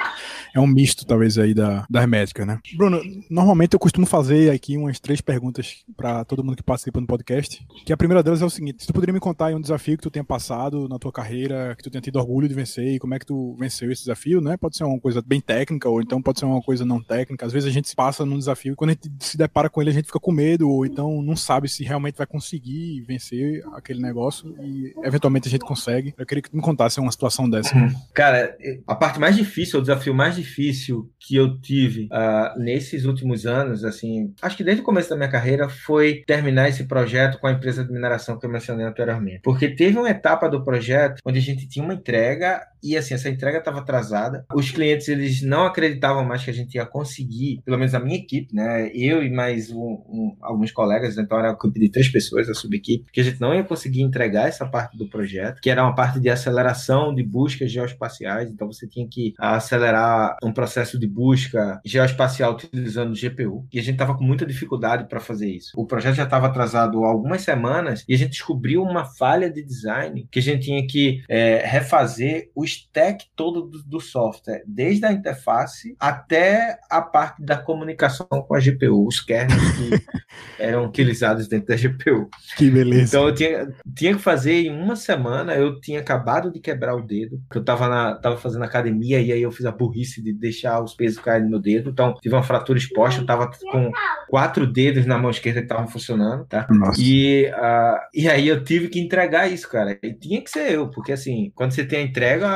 [0.55, 2.61] É um misto, talvez, aí da, das métricas, né?
[2.77, 3.01] Bruno,
[3.31, 7.67] normalmente eu costumo fazer aqui umas três perguntas para todo mundo que participa no podcast,
[7.87, 10.11] que a primeira delas é o seguinte, tu poderia me contar um desafio que tu
[10.11, 13.19] tenha passado na tua carreira, que tu tenha tido orgulho de vencer, e como é
[13.19, 14.59] que tu venceu esse desafio, né?
[14.59, 17.47] Pode ser uma coisa bem técnica, ou então pode ser uma coisa não técnica.
[17.47, 19.91] Às vezes a gente passa num desafio e quando a gente se depara com ele,
[19.91, 24.01] a gente fica com medo, ou então não sabe se realmente vai conseguir vencer aquele
[24.01, 26.15] negócio e eventualmente a gente consegue.
[26.17, 27.77] Eu queria que tu me contasse uma situação dessa.
[27.77, 27.89] Uhum.
[28.15, 33.47] Cara, a parte mais difícil, o desafio mais difícil que eu tive uh, nesses últimos
[33.47, 37.47] anos, assim, acho que desde o começo da minha carreira, foi terminar esse projeto com
[37.47, 39.41] a empresa de mineração que eu mencionei anteriormente.
[39.43, 43.29] Porque teve uma etapa do projeto onde a gente tinha uma entrega e assim, essa
[43.29, 44.45] entrega estava atrasada.
[44.55, 48.16] Os clientes eles não acreditavam mais que a gente ia conseguir, pelo menos a minha
[48.16, 48.91] equipe, né?
[48.95, 52.55] Eu e mais um, um, alguns colegas, então era uma equipe de três pessoas, a
[52.55, 55.95] subequipe, que a gente não ia conseguir entregar essa parte do projeto, que era uma
[55.95, 58.51] parte de aceleração de buscas geoespaciais.
[58.51, 63.66] Então você tinha que acelerar um processo de busca geoespacial utilizando GPU.
[63.72, 65.72] E a gente estava com muita dificuldade para fazer isso.
[65.76, 69.62] O projeto já estava atrasado há algumas semanas e a gente descobriu uma falha de
[69.62, 75.05] design que a gente tinha que é, refazer o stack todo do, do software, desde
[75.07, 79.91] a interface até a parte da comunicação com a GPU, os kernels que
[80.59, 82.29] eram utilizados dentro da GPU.
[82.57, 83.16] Que beleza.
[83.16, 87.03] Então eu tinha, tinha que fazer em uma semana, eu tinha acabado de quebrar o
[87.03, 90.33] dedo, porque eu estava na, tava fazendo academia e aí eu fiz a burrice de
[90.33, 93.91] deixar os pesos caírem no meu dedo, então tive uma fratura exposta, eu estava com
[94.29, 96.66] quatro dedos na mão esquerda que estavam funcionando, tá?
[96.71, 97.01] Nossa.
[97.01, 99.99] E, uh, e aí eu tive que entregar isso, cara.
[100.03, 102.49] E tinha que ser eu, porque assim, quando você tem a entrega,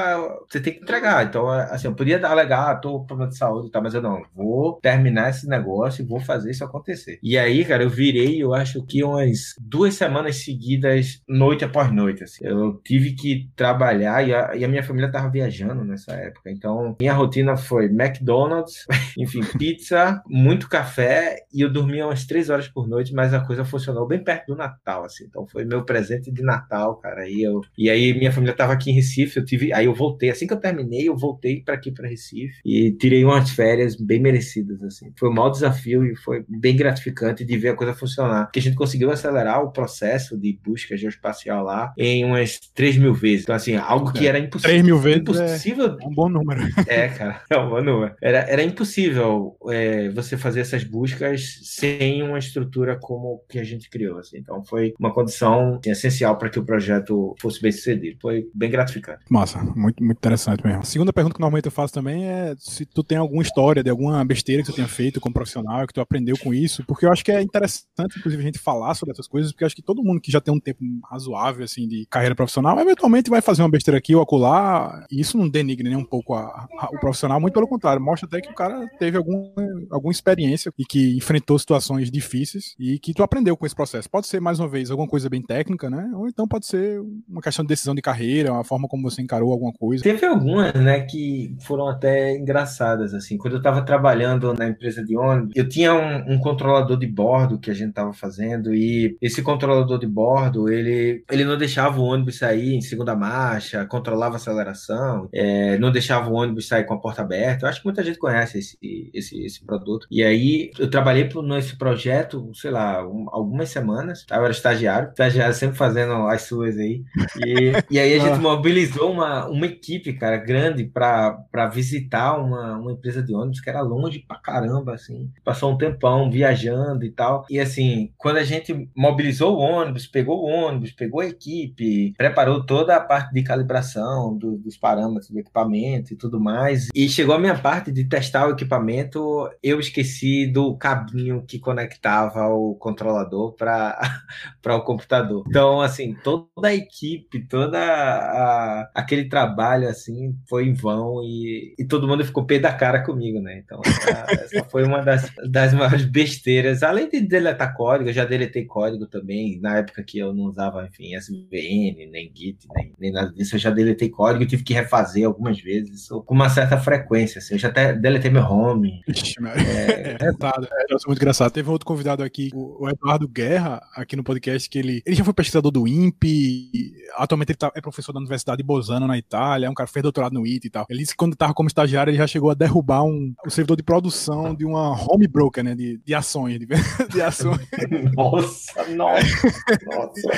[0.49, 1.25] você tem que entregar.
[1.25, 4.03] Então, assim, eu podia alegar, ah, tô com problema de saúde e tal, mas eu
[4.03, 7.19] não, vou terminar esse negócio e vou fazer isso acontecer.
[7.23, 12.25] E aí, cara, eu virei, eu acho que umas duas semanas seguidas, noite após noite,
[12.25, 12.45] assim.
[12.45, 16.51] Eu tive que trabalhar e a, e a minha família tava viajando nessa época.
[16.51, 18.87] Então, minha rotina foi McDonald's,
[19.19, 23.65] enfim, pizza, muito café e eu dormia umas três horas por noite, mas a coisa
[23.65, 25.25] funcionou bem perto do Natal, assim.
[25.25, 27.29] Então, foi meu presente de Natal, cara.
[27.29, 30.31] E, eu, e aí, minha família tava aqui em Recife, eu tive, aí eu voltei.
[30.31, 34.21] Assim que eu terminei, eu voltei para aqui, para Recife, e tirei umas férias bem
[34.21, 35.13] merecidas, assim.
[35.19, 38.51] Foi um maior desafio e foi bem gratificante de ver a coisa funcionar.
[38.51, 43.15] Que a gente conseguiu acelerar o processo de busca geoespacial lá em umas 3 mil
[43.15, 43.43] vezes.
[43.43, 44.71] Então, assim, algo que era impossível.
[44.71, 45.97] 3 mil vezes impossível.
[46.01, 46.63] É um bom número.
[46.93, 48.15] É, cara, é um bom número.
[48.21, 53.89] Era, era impossível é, você fazer essas buscas sem uma estrutura como que a gente
[53.89, 54.39] criou, assim.
[54.39, 58.19] Então, foi uma condição assim, essencial para que o projeto fosse bem sucedido.
[58.21, 59.25] Foi bem gratificante.
[59.31, 60.81] Massa, muito, muito interessante mesmo.
[60.81, 63.91] A segunda pergunta que normalmente eu faço também é se tu tem alguma história de
[63.91, 67.13] alguma besteira que tu tenha feito como profissional, que tu aprendeu com isso, porque eu
[67.13, 69.83] acho que é interessante, inclusive, a gente falar sobre essas coisas, porque eu acho que
[69.83, 70.81] todo mundo que já tem um tempo
[71.11, 75.37] razoável, assim, de carreira profissional, eventualmente vai fazer uma besteira aqui ou acolá, e isso
[75.37, 76.43] não denigre nem um pouco a,
[76.79, 79.53] a, o profissional, muito pelo contrário, mostra até que o cara teve algum,
[79.91, 84.09] alguma experiência e que enfrentou situações difíceis e que tu aprendeu com esse processo.
[84.09, 86.11] Pode ser, mais uma vez, alguma coisa bem técnica, né?
[86.15, 89.53] Ou então pode ser uma questão de decisão de carreira, uma forma como você encarou
[89.53, 90.03] alguma alguma coisa?
[90.03, 93.37] Teve algumas, né, que foram até engraçadas, assim.
[93.37, 97.59] Quando eu estava trabalhando na empresa de ônibus, eu tinha um, um controlador de bordo
[97.59, 102.05] que a gente estava fazendo e esse controlador de bordo, ele, ele não deixava o
[102.05, 106.95] ônibus sair em segunda marcha, controlava a aceleração, é, não deixava o ônibus sair com
[106.95, 107.65] a porta aberta.
[107.65, 108.79] Eu acho que muita gente conhece esse,
[109.13, 110.07] esse, esse produto.
[110.11, 114.25] E aí, eu trabalhei nesse projeto, sei lá, um, algumas semanas.
[114.31, 117.03] Eu era estagiário, estagiário sempre fazendo as suas aí.
[117.45, 118.41] E, e aí a gente ah.
[118.41, 123.81] mobilizou uma, uma equipe, cara, grande para visitar uma, uma empresa de ônibus que era
[123.81, 125.31] longe pra caramba, assim.
[125.45, 127.47] Passou um tempão viajando e tal.
[127.51, 132.65] E assim, quando a gente mobilizou o ônibus, pegou o ônibus, pegou a equipe, preparou
[132.65, 136.89] toda a parte de calibração do, dos parâmetros do equipamento e tudo mais.
[136.95, 142.49] E chegou a minha parte de testar o equipamento, eu esqueci do cabinho que conectava
[142.49, 143.97] o controlador para
[144.77, 145.45] o computador.
[145.47, 149.52] Então, assim, toda a equipe, toda a, aquele trabalho
[149.89, 153.63] assim foi em vão e, e todo mundo ficou pé da cara comigo, né?
[153.65, 156.83] Então, essa, essa foi uma das, das maiores besteiras.
[156.83, 160.87] Além de deletar código, eu já deletei código também, na época que eu não usava,
[160.87, 165.27] enfim, SVN, nem Git, nem, nem nada disso, eu já deletei código, tive que refazer
[165.27, 169.01] algumas vezes, com uma certa frequência, assim, eu já até deletei meu home.
[169.09, 171.53] Ixi, é, é, é, é, muito engraçado.
[171.53, 175.25] Teve um outro convidado aqui, o, Eduardo Guerra, aqui no podcast, que ele, ele já
[175.25, 179.42] foi pesquisador do INPE, atualmente ele tá, é professor da Universidade de Bolzano, na Itália,
[179.61, 180.87] é um cara que fez doutorado no IT e tal.
[180.89, 183.77] Ele disse que quando estava como estagiário, ele já chegou a derrubar um, um servidor
[183.77, 186.67] de produção de uma home broker, né, de, de ações, de,
[187.11, 187.61] de ações.
[188.15, 189.49] nossa, nossa,
[189.87, 190.31] nossa.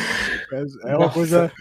[0.53, 1.11] É, é uma nossa.
[1.15, 1.53] coisa...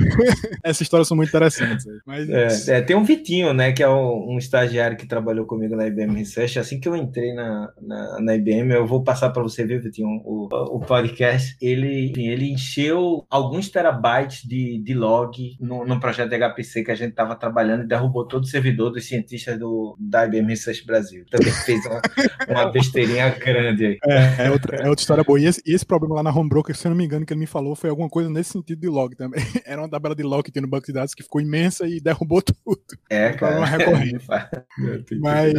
[0.64, 1.86] Essas histórias são muito interessantes.
[2.06, 2.30] Mas...
[2.30, 5.88] É, é, tem um Vitinho, né, que é um, um, estagiário que trabalhou comigo na
[5.88, 6.60] IBM Research.
[6.60, 10.22] Assim que eu entrei na, na, na IBM, eu vou passar para você ver, Vitinho,
[10.24, 11.56] o, o podcast.
[11.62, 16.96] Ele, ele encheu alguns terabytes de, de log no, no projeto de HPC que a
[16.96, 21.26] gente estava trabalhando e derrubou todo o servidor dos cientistas do, da IBM Research Brasil.
[21.30, 22.02] Também fez uma,
[22.50, 23.98] uma besteirinha grande aí.
[24.06, 25.40] É, é, outra, é outra história boa.
[25.40, 27.48] E esse, esse problema lá na Homebroker, se eu não me engano, que ele me
[27.48, 29.42] falou, foi alguma coisa nesse sentido de log também.
[29.66, 32.00] Era uma tabela de log que tinha no banco de dados que ficou imensa e
[32.00, 32.82] derrubou tudo.
[33.10, 33.58] É, cara.
[33.58, 34.26] Uma recorrente.
[35.20, 35.54] Mas,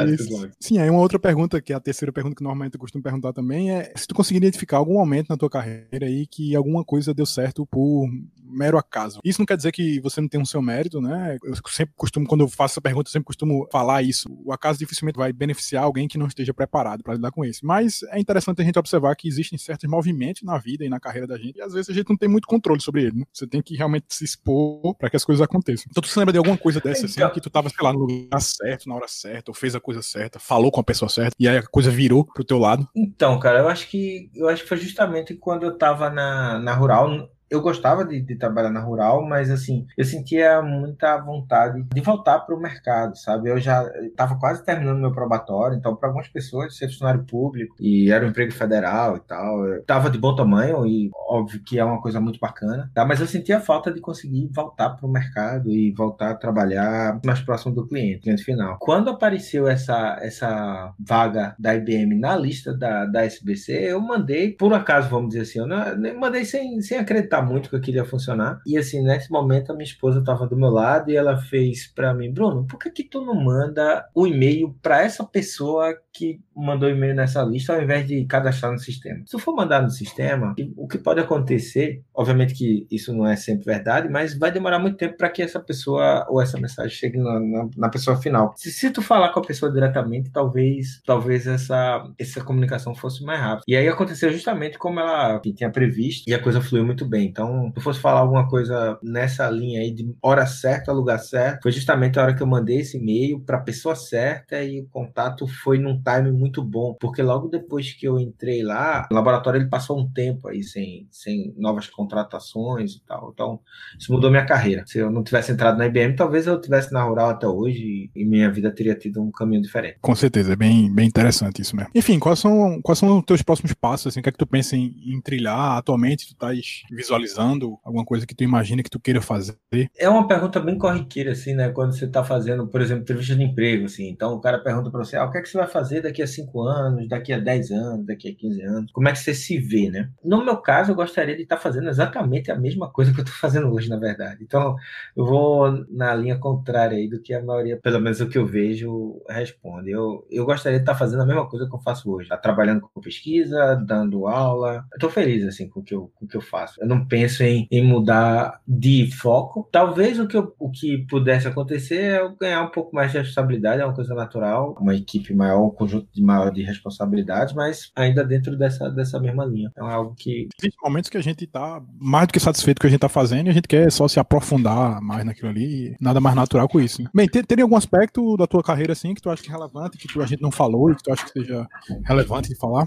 [0.61, 3.33] sim, aí uma outra pergunta, que é a terceira pergunta que normalmente eu costumo perguntar
[3.33, 7.15] também, é se tu conseguir identificar algum momento na tua carreira aí que alguma coisa
[7.15, 8.09] deu certo por
[8.45, 9.21] mero acaso.
[9.25, 11.39] Isso não quer dizer que você não tem um seu mérito, né?
[11.43, 14.29] Eu sempre costumo, quando eu faço essa pergunta, eu sempre costumo falar isso.
[14.45, 17.61] O acaso dificilmente vai beneficiar alguém que não esteja preparado para lidar com isso.
[17.65, 21.27] Mas é interessante a gente observar que existem certos movimentos na vida e na carreira
[21.27, 23.25] da gente, e às vezes a gente não tem muito controle sobre ele, né?
[23.33, 25.87] Você tem que realmente se expor para que as coisas aconteçam.
[25.91, 27.31] Então, tu se lembra de alguma coisa dessa, assim, então...
[27.31, 30.03] que tu tava, sei lá, no lugar certo, na hora certa, ou fez a coisa
[30.03, 32.89] certa, falou com a pessoa certa, e aí a coisa virou pro teu lado?
[32.95, 36.75] Então, cara, eu acho que eu acho que foi justamente quando eu tava na, na
[36.75, 42.01] Rural, eu gostava de, de, trabalhar na rural, mas assim, eu sentia muita vontade de
[42.01, 43.51] voltar para o mercado, sabe?
[43.51, 48.11] Eu já estava quase terminando meu probatório, então, para algumas pessoas, ser funcionário público e
[48.11, 52.01] era um emprego federal e tal, estava de bom tamanho e óbvio que é uma
[52.01, 53.05] coisa muito bacana, tá?
[53.05, 57.41] Mas eu sentia falta de conseguir voltar para o mercado e voltar a trabalhar mais
[57.41, 58.79] próximo do cliente, cliente final.
[58.81, 64.73] Quando apareceu essa, essa vaga da IBM na lista da, da SBC, eu mandei, por
[64.73, 68.61] acaso, vamos dizer assim, eu não, mandei sem, sem acreditar muito que eu queria funcionar.
[68.67, 72.15] E assim, nesse momento a minha esposa estava do meu lado e ela fez para
[72.15, 76.89] mim, Bruno, por que que tu não manda o e-mail para essa pessoa que mandou
[76.89, 79.23] e-mail nessa lista ao invés de cadastrar no sistema?
[79.27, 83.65] Se for mandar no sistema, o que pode acontecer, obviamente que isso não é sempre
[83.65, 87.41] verdade, mas vai demorar muito tempo para que essa pessoa ou essa mensagem chegue na,
[87.41, 88.53] na, na pessoa final.
[88.57, 93.41] Se, se, tu falar com a pessoa diretamente, talvez talvez essa, essa comunicação fosse mais
[93.41, 93.65] rápida.
[93.67, 97.24] E aí aconteceu justamente como ela tinha previsto e a coisa fluiu muito bem.
[97.25, 101.63] Então, se eu fosse falar alguma coisa nessa linha aí de hora certa, lugar certo,
[101.63, 104.87] foi justamente a hora que eu mandei esse e-mail para a pessoa certa e o
[104.89, 109.61] contato foi num time muito bom, porque logo depois que eu entrei lá, o laboratório
[109.61, 113.31] ele passou um tempo aí sem, sem novas contratações e tal.
[113.33, 113.61] Então,
[113.99, 114.85] isso mudou minha carreira.
[114.87, 118.25] Se eu não tivesse entrado na IBM, talvez eu tivesse na Rural até hoje e
[118.25, 119.99] minha vida teria tido um caminho diferente.
[120.01, 121.91] Com certeza, é bem, bem interessante isso mesmo.
[121.95, 124.09] Enfim, quais são, quais são os teus próximos passos?
[124.09, 126.27] Assim, o que é que tu pensa em, em trilhar atualmente?
[126.27, 127.79] Tu estás visualizando visualizando?
[127.85, 129.57] Alguma coisa que tu imagina que tu queira fazer?
[129.97, 131.71] É uma pergunta bem corriqueira, assim, né?
[131.71, 134.09] Quando você está fazendo, por exemplo, entrevista de emprego, assim.
[134.09, 136.23] Então o cara pergunta para você, ah, o que é que você vai fazer daqui
[136.23, 138.93] a 5 anos, daqui a 10 anos, daqui a 15 anos?
[138.93, 140.11] Como é que você se vê, né?
[140.25, 143.25] No meu caso, eu gostaria de estar tá fazendo exatamente a mesma coisa que eu
[143.25, 144.43] estou fazendo hoje, na verdade.
[144.43, 144.77] Então,
[145.17, 148.47] eu vou na linha contrária aí do que a maioria, pelo menos o que eu
[148.47, 149.91] vejo, responde.
[149.91, 152.29] Eu, eu gostaria de estar tá fazendo a mesma coisa que eu faço hoje.
[152.29, 154.85] Tá trabalhando com pesquisa, dando aula.
[154.93, 156.81] Eu tô feliz, assim, com o que eu, com o que eu faço.
[156.81, 159.69] Eu não não penso em, em mudar de foco.
[159.71, 163.19] Talvez o que, eu, o que pudesse acontecer é eu ganhar um pouco mais de
[163.19, 167.93] responsabilidade, é uma coisa natural, uma equipe maior, um conjunto de maior de responsabilidades, mas
[167.95, 169.69] ainda dentro dessa, dessa mesma linha.
[169.73, 170.49] Então é algo que.
[170.59, 172.99] Existem momentos que a gente está mais do que satisfeito com o que a gente
[172.99, 175.95] está fazendo e a gente quer só se aprofundar mais naquilo ali.
[176.01, 177.03] Nada mais natural com isso.
[177.03, 177.09] Né?
[177.15, 179.99] Bem, tem, tem algum aspecto da tua carreira assim que tu acha que é relevante,
[179.99, 181.67] que tu, a gente não falou e que tu acha que seja
[182.05, 182.87] relevante de falar?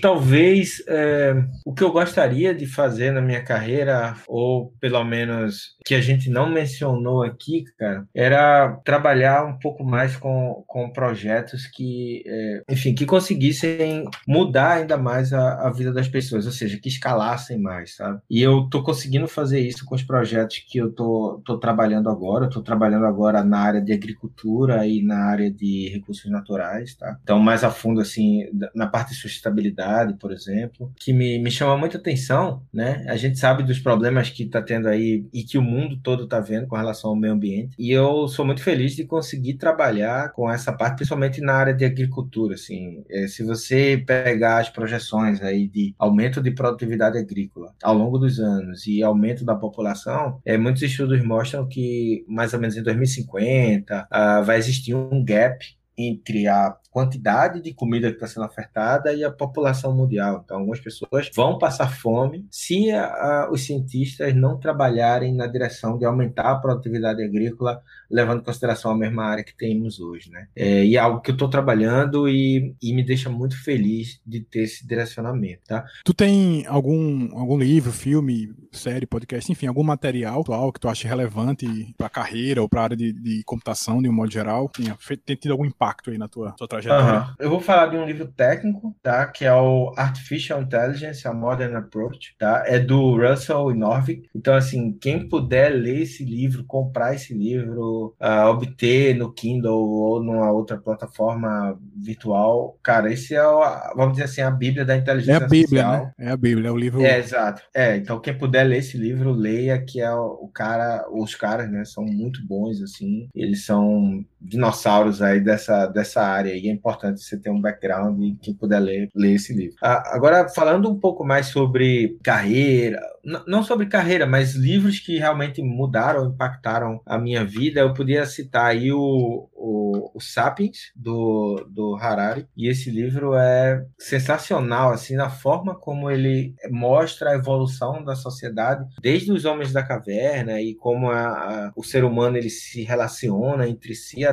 [0.00, 1.34] Talvez é,
[1.64, 6.28] o que eu gostaria de fazer na minha carreira, ou pelo menos que a gente
[6.28, 12.94] não mencionou aqui, cara, era trabalhar um pouco mais com, com projetos que, é, enfim,
[12.94, 17.94] que conseguissem mudar ainda mais a, a, vida das pessoas, ou seja, que escalassem mais,
[17.94, 18.20] sabe?
[18.28, 22.46] E eu tô conseguindo fazer isso com os projetos que eu tô, tô trabalhando agora.
[22.46, 27.16] Eu tô trabalhando agora na área de agricultura e na área de recursos naturais, tá?
[27.22, 28.44] Então, mais a fundo, assim,
[28.74, 33.04] na parte de sustentabilidade, por exemplo, que me, me chama muita atenção, né?
[33.08, 36.40] A gente sabe dos problemas que está tendo aí e que o mundo todo está
[36.40, 37.74] vendo com relação ao meio ambiente.
[37.78, 41.84] E eu sou muito feliz de conseguir trabalhar com essa parte, principalmente na área de
[41.84, 43.04] agricultura, assim.
[43.10, 48.38] É, se você pegar as projeções aí de aumento de produtividade agrícola ao longo dos
[48.38, 54.02] anos e aumento da população, é, muitos estudos mostram que mais ou menos em 2050
[54.02, 55.64] uh, ah, vai existir um gap
[55.96, 60.40] entre a quantidade de comida que está sendo ofertada e a população mundial.
[60.42, 65.98] Então, algumas pessoas vão passar fome se a, a, os cientistas não trabalharem na direção
[65.98, 70.30] de aumentar a produtividade agrícola, levando em consideração a mesma área que temos hoje.
[70.30, 70.48] Né?
[70.56, 74.40] É, e é algo que eu estou trabalhando e, e, me deixa muito feliz de
[74.40, 75.64] ter esse direcionamento.
[75.68, 75.84] Tá?
[76.02, 81.06] Tu tem algum, algum livro, filme, série, podcast, enfim, algum material atual que tu acha
[81.06, 84.70] relevante para a carreira ou para a área de, de, computação, de um modo geral,
[84.70, 84.96] tenha,
[85.26, 86.85] tem tido algum impacto aí na tua, tua trajetória?
[86.86, 87.20] Trajetória.
[87.20, 87.34] Uhum.
[87.38, 89.26] Eu vou falar de um livro técnico, tá?
[89.26, 92.62] Que é o Artificial Intelligence, a Modern Approach, tá?
[92.66, 94.22] É do Russell e Norvig.
[94.34, 100.22] Então, assim, quem puder ler esse livro, comprar esse livro, uh, obter no Kindle ou
[100.22, 103.60] numa outra plataforma virtual, cara, esse é, o,
[103.94, 106.12] vamos dizer assim, a Bíblia da inteligência É a Bíblia, né?
[106.18, 107.02] É a Bíblia, é o livro.
[107.02, 107.62] É, exato.
[107.74, 111.84] É, então quem puder ler esse livro, leia, que é o cara, os caras, né,
[111.84, 113.28] são muito bons, assim.
[113.34, 118.36] Eles são dinossauros aí dessa, dessa área e é importante você ter um background e
[118.40, 119.76] quem puder ler, ler esse livro.
[119.82, 123.00] Ah, agora, falando um pouco mais sobre carreira,
[123.46, 128.66] não sobre carreira, mas livros que realmente mudaram, impactaram a minha vida, eu podia citar
[128.66, 135.28] aí o, o, o Sapiens, do, do Harari, e esse livro é sensacional, assim, na
[135.28, 141.10] forma como ele mostra a evolução da sociedade, desde os homens da caverna e como
[141.10, 144.24] a, a, o ser humano ele se relaciona entre si,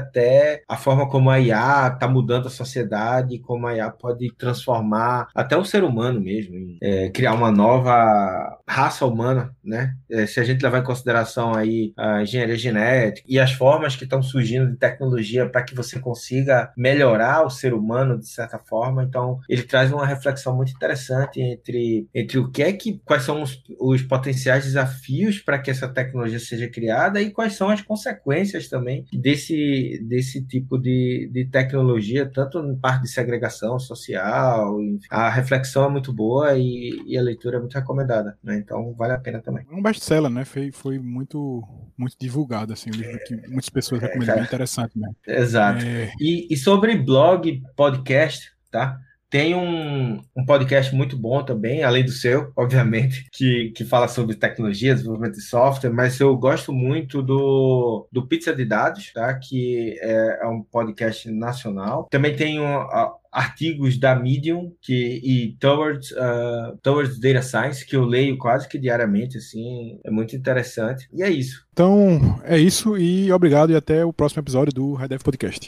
[0.67, 5.57] a forma como a IA está mudando a sociedade, como a IA pode transformar até
[5.57, 9.93] o ser humano mesmo, em, é, criar uma nova raça humana, né?
[10.09, 14.05] É, se a gente levar em consideração aí a engenharia genética e as formas que
[14.05, 19.03] estão surgindo de tecnologia para que você consiga melhorar o ser humano de certa forma,
[19.03, 23.41] então ele traz uma reflexão muito interessante entre, entre o que é que quais são
[23.41, 28.69] os, os potenciais desafios para que essa tecnologia seja criada e quais são as consequências
[28.69, 34.77] também desse desse tipo de, de tecnologia, tanto em parte de segregação social,
[35.09, 38.62] a reflexão é muito boa e, e a leitura é muito recomendada, né?
[38.63, 39.65] Então vale a pena também.
[39.69, 40.45] É um best-seller, né?
[40.45, 41.63] Foi, foi muito,
[41.97, 45.15] muito divulgado, assim, um livro que muitas pessoas é, recomendam, bem interessante mesmo.
[45.27, 45.85] Exato.
[45.85, 46.11] É...
[46.19, 48.97] E, e sobre blog, podcast, tá?
[49.29, 54.35] Tem um, um podcast muito bom também, além do seu, obviamente, que, que fala sobre
[54.35, 59.33] tecnologia, desenvolvimento de software, mas eu gosto muito do, do Pizza de Dados, tá?
[59.33, 62.07] que é, é um podcast nacional.
[62.11, 62.87] Também tem um,
[63.33, 68.77] artigos da Medium que, e Towards, uh, Towards Data Science, que eu leio quase que
[68.77, 71.09] diariamente, assim, é muito interessante.
[71.11, 71.65] E é isso.
[71.73, 75.59] Então, é isso e obrigado e até o próximo episódio do Red Dev Podcast.